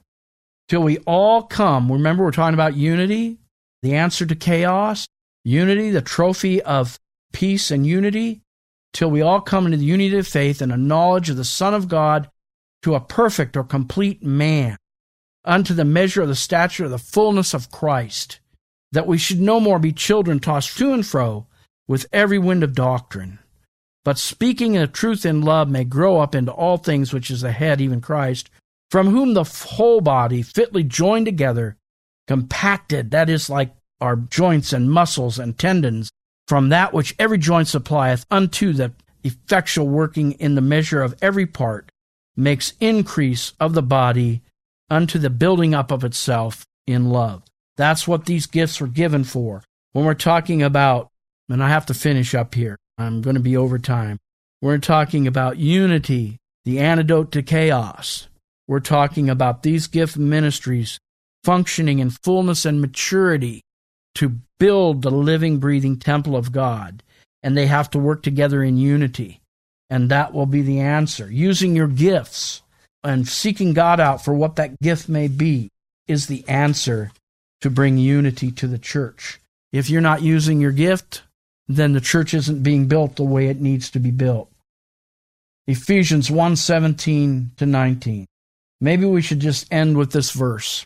Till 0.69 0.83
we 0.83 0.99
all 0.99 1.43
come. 1.43 1.91
Remember, 1.91 2.25
we're 2.25 2.31
talking 2.31 2.55
about 2.55 2.77
unity, 2.77 3.39
the 3.83 3.95
answer 3.95 4.25
to 4.27 4.35
chaos, 4.35 5.07
unity, 5.45 5.91
the 5.91 6.01
trophy 6.01 6.63
of 6.63 6.99
peace 7.33 7.71
and 7.71 7.87
unity 7.87 8.43
till 8.93 9.11
we 9.11 9.23
all 9.23 9.41
come 9.41 9.67
into 9.67 9.79
the 9.79 9.85
unity 9.85 10.17
of 10.19 10.27
faith 10.27 10.61
and 10.61 10.73
a 10.73 10.77
knowledge 10.77 11.31
of 11.31 11.37
the 11.37 11.45
Son 11.45 11.75
of 11.75 11.89
God 11.89 12.31
to 12.83 12.95
a 12.95 13.01
perfect 13.01 13.57
or 13.57 13.65
complete 13.65 14.23
man, 14.23 14.77
unto 15.45 15.73
the 15.73 15.85
measure 15.85 16.23
of 16.23 16.29
the 16.29 16.35
stature 16.35 16.85
of 16.85 16.91
the 16.91 16.99
fullness 16.99 17.55
of 17.55 17.71
Christ, 17.71 18.41
that 18.91 19.07
we 19.07 19.19
should 19.19 19.41
no 19.41 19.61
more 19.61 19.79
be 19.79 19.93
children 19.93 20.41
tossed 20.41 20.77
to 20.79 20.93
and 20.93 21.07
fro 21.07 21.47
with 21.93 22.07
every 22.11 22.39
wind 22.39 22.65
of 22.65 22.75
doctrine, 22.75 23.39
but 24.03 24.17
speaking 24.17 24.73
the 24.73 24.87
truth 24.87 25.27
in 25.27 25.43
love 25.43 25.69
may 25.69 25.85
grow 25.85 26.21
up 26.21 26.35
into 26.35 26.51
all 26.51 26.79
things 26.79 27.13
which 27.13 27.31
is 27.31 27.43
the 27.43 27.53
head, 27.53 27.83
even 27.83 28.01
Christ, 28.01 28.49
from 28.91 29.09
whom 29.09 29.35
the 29.35 29.45
whole 29.45 30.01
body, 30.01 30.41
fitly 30.41 30.85
joined 30.85 31.27
together, 31.27 31.77
compacted, 32.27 33.11
that 33.11 33.29
is, 33.29 33.51
like 33.51 33.75
our 34.01 34.17
joints 34.17 34.73
and 34.73 34.91
muscles 34.91 35.39
and 35.39 35.59
tendons, 35.59 36.11
from 36.49 36.71
that 36.71 36.95
which 36.95 37.15
every 37.19 37.37
joint 37.37 37.69
supplieth 37.69 38.25
unto 38.31 38.73
the 38.73 38.95
effectual 39.23 39.87
working 39.87 40.33
in 40.33 40.55
the 40.55 40.63
measure 40.63 41.03
of 41.03 41.15
every 41.21 41.45
part, 41.45 41.93
makes 42.35 42.73
increase 42.81 43.53
of 43.61 43.75
the 43.75 43.83
body 43.83 44.41
unto 44.89 45.19
the 45.19 45.29
building 45.29 45.75
up 45.75 45.91
of 45.91 46.05
itself 46.05 46.65
in 46.87 47.11
love. 47.11 47.43
That's 47.77 48.09
what 48.09 48.25
these 48.25 48.47
gifts 48.47 48.81
were 48.81 48.87
given 48.87 49.25
for. 49.25 49.63
When 49.93 50.07
we're 50.07 50.15
talking 50.15 50.63
about, 50.63 51.12
and 51.53 51.63
I 51.63 51.69
have 51.69 51.85
to 51.87 51.95
finish 51.95 52.35
up 52.35 52.55
here, 52.55 52.79
I'm 52.97 53.21
going 53.21 53.35
to 53.37 53.41
be 53.41 53.59
over 53.59 53.79
time. 53.79 54.19
We're 54.63 54.79
talking 54.79 55.27
about 55.27 55.59
unity, 55.59 56.39
the 56.65 56.79
antidote 56.79 57.31
to 57.33 57.43
chaos. 57.43 58.29
We're 58.67 58.81
talking 58.81 59.29
about 59.29 59.63
these 59.63 59.87
gift 59.87 60.17
ministries 60.17 60.99
functioning 61.45 61.99
in 61.99 62.09
fullness 62.09 62.65
and 62.65 62.81
maturity 62.81 63.61
to 64.15 64.37
build 64.59 65.03
the 65.03 65.11
living, 65.11 65.59
breathing 65.59 65.99
temple 65.99 66.37
of 66.37 66.53
God, 66.53 67.03
and 67.43 67.55
they 67.55 67.67
have 67.67 67.91
to 67.91 67.99
work 67.99 68.23
together 68.23 68.63
in 68.63 68.79
unity. 68.79 69.41
And 69.91 70.11
that 70.11 70.33
will 70.33 70.47
be 70.47 70.63
the 70.63 70.81
answer. 70.81 71.31
Using 71.31 71.77
your 71.77 71.89
gifts 71.89 72.63
and 73.05 73.29
seeking 73.29 73.75
God 73.75 74.01
out 74.01 74.25
for 74.25 74.33
what 74.33 74.57
that 74.57 74.81
gift 74.81 75.07
may 75.07 75.29
be 75.29 75.69
is 76.09 76.29
the 76.29 76.49
answer 76.49 77.13
to 77.61 77.69
bring 77.69 77.99
unity 77.99 78.51
to 78.53 78.67
the 78.67 78.79
church. 78.79 79.39
If 79.71 79.91
you're 79.91 80.01
not 80.01 80.23
using 80.23 80.59
your 80.59 80.73
gift, 80.73 81.23
then 81.69 81.93
the 81.93 82.01
church 82.01 82.35
isn't 82.35 82.63
being 82.63 82.87
built 82.87 83.17
the 83.17 83.25
way 83.25 83.47
it 83.47 83.61
needs 83.61 83.91
to 83.91 83.99
be 83.99 84.11
built. 84.11 84.51
Ephesians 85.67 86.31
1:17 86.31 87.53
to 87.57 87.67
19. 87.67 88.27
Maybe 88.81 89.07
we 89.07 89.23
should 89.23 89.41
just 89.41 89.73
end 89.73 89.97
with 89.97 90.13
this 90.13 90.33
verse 90.33 90.85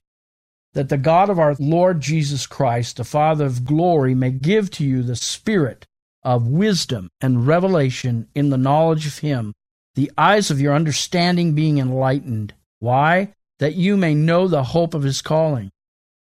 that 0.77 0.91
the 0.91 0.99
God 0.99 1.31
of 1.31 1.39
our 1.39 1.57
Lord 1.59 2.03
Jesus 2.03 2.47
Christ, 2.47 2.99
the 2.99 3.05
Father 3.05 3.47
of 3.47 3.65
glory, 3.65 4.15
may 4.15 4.31
give 4.31 4.71
to 4.73 4.85
you 4.85 5.03
the 5.03 5.17
spirit 5.17 5.87
of 6.23 6.47
wisdom 6.47 7.09
and 7.23 7.47
revelation 7.47 8.29
in 8.35 8.51
the 8.51 8.59
knowledge 8.59 9.07
of 9.07 9.21
Him, 9.21 9.55
the 9.95 10.13
eyes 10.19 10.51
of 10.51 10.61
your 10.61 10.75
understanding 10.75 11.55
being 11.55 11.79
enlightened. 11.79 12.53
Why? 12.79 13.33
That 13.59 13.77
you 13.77 13.97
may 13.97 14.15
know 14.15 14.47
the 14.47 14.65
hope 14.65 14.93
of 14.93 15.03
His 15.03 15.23
calling. 15.23 15.71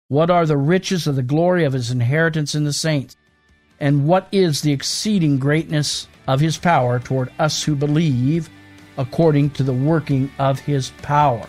What 0.10 0.30
are 0.30 0.46
the 0.46 0.58
riches 0.58 1.08
of 1.08 1.16
the 1.16 1.24
glory 1.24 1.64
of 1.64 1.74
His 1.74 1.90
inheritance 1.90 2.54
in 2.54 2.64
the 2.64 2.74
saints? 2.74 3.16
And 3.84 4.08
what 4.08 4.30
is 4.32 4.62
the 4.62 4.72
exceeding 4.72 5.40
greatness 5.40 6.08
of 6.26 6.40
His 6.40 6.58
power 6.58 7.00
toward 7.00 7.30
us 7.38 7.62
who 7.62 7.76
believe, 7.76 8.50
according 8.98 9.50
to 9.52 9.64
the 9.64 9.74
working 9.74 10.32
of 10.40 10.58
His 10.58 10.92
power? 11.02 11.46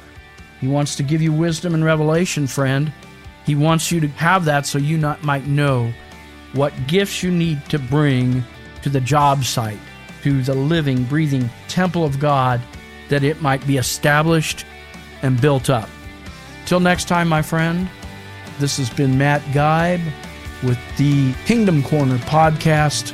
He 0.60 0.66
wants 0.66 0.96
to 0.96 1.04
give 1.04 1.22
you 1.22 1.32
wisdom 1.32 1.74
and 1.74 1.84
revelation, 1.84 2.48
friend. 2.48 2.92
He 3.46 3.54
wants 3.54 3.92
you 3.92 4.00
to 4.00 4.08
have 4.08 4.46
that 4.46 4.66
so 4.66 4.78
you 4.78 4.98
not, 4.98 5.22
might 5.22 5.46
know 5.46 5.94
what 6.54 6.72
gifts 6.88 7.22
you 7.22 7.30
need 7.30 7.64
to 7.66 7.78
bring 7.78 8.42
to 8.82 8.88
the 8.88 9.00
job 9.00 9.44
site, 9.44 9.78
to 10.24 10.42
the 10.42 10.54
living, 10.54 11.04
breathing 11.04 11.48
temple 11.68 12.04
of 12.04 12.18
God, 12.18 12.60
that 13.10 13.22
it 13.22 13.42
might 13.42 13.64
be 13.64 13.76
established 13.76 14.66
and 15.22 15.40
built 15.40 15.70
up. 15.70 15.88
Till 16.66 16.80
next 16.80 17.06
time, 17.06 17.28
my 17.28 17.42
friend, 17.42 17.88
this 18.58 18.76
has 18.78 18.90
been 18.90 19.16
Matt 19.16 19.40
Guybe 19.52 20.02
with 20.64 20.78
the 20.96 21.34
Kingdom 21.44 21.82
Corner 21.82 22.18
podcast. 22.18 23.10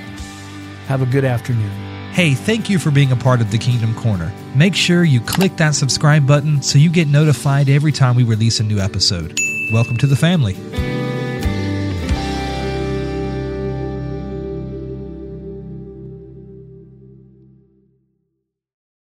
Have 0.87 1.03
a 1.03 1.07
good 1.07 1.25
afternoon. 1.25 1.71
Hey, 2.13 2.35
thank 2.35 2.69
you 2.69 2.79
for 2.79 2.91
being 2.91 3.13
a 3.13 3.17
part 3.17 3.41
of 3.41 3.51
the 3.51 3.59
Kingdom 3.59 3.95
Corner. 3.95 4.33
Make 4.55 4.75
sure 4.75 5.05
you 5.05 5.21
click 5.21 5.57
that 5.59 5.75
subscribe 5.75 6.27
button 6.27 6.61
so 6.63 6.79
you 6.79 6.91
get 6.91 7.07
notified 7.07 7.69
every 7.69 7.93
time 7.93 8.17
we 8.17 8.25
release 8.25 8.59
a 8.61 8.65
new 8.65 8.79
episode. 8.79 9.39
Welcome 9.73 9.97
to 9.99 10.07
the 10.07 10.17
family. 10.17 10.57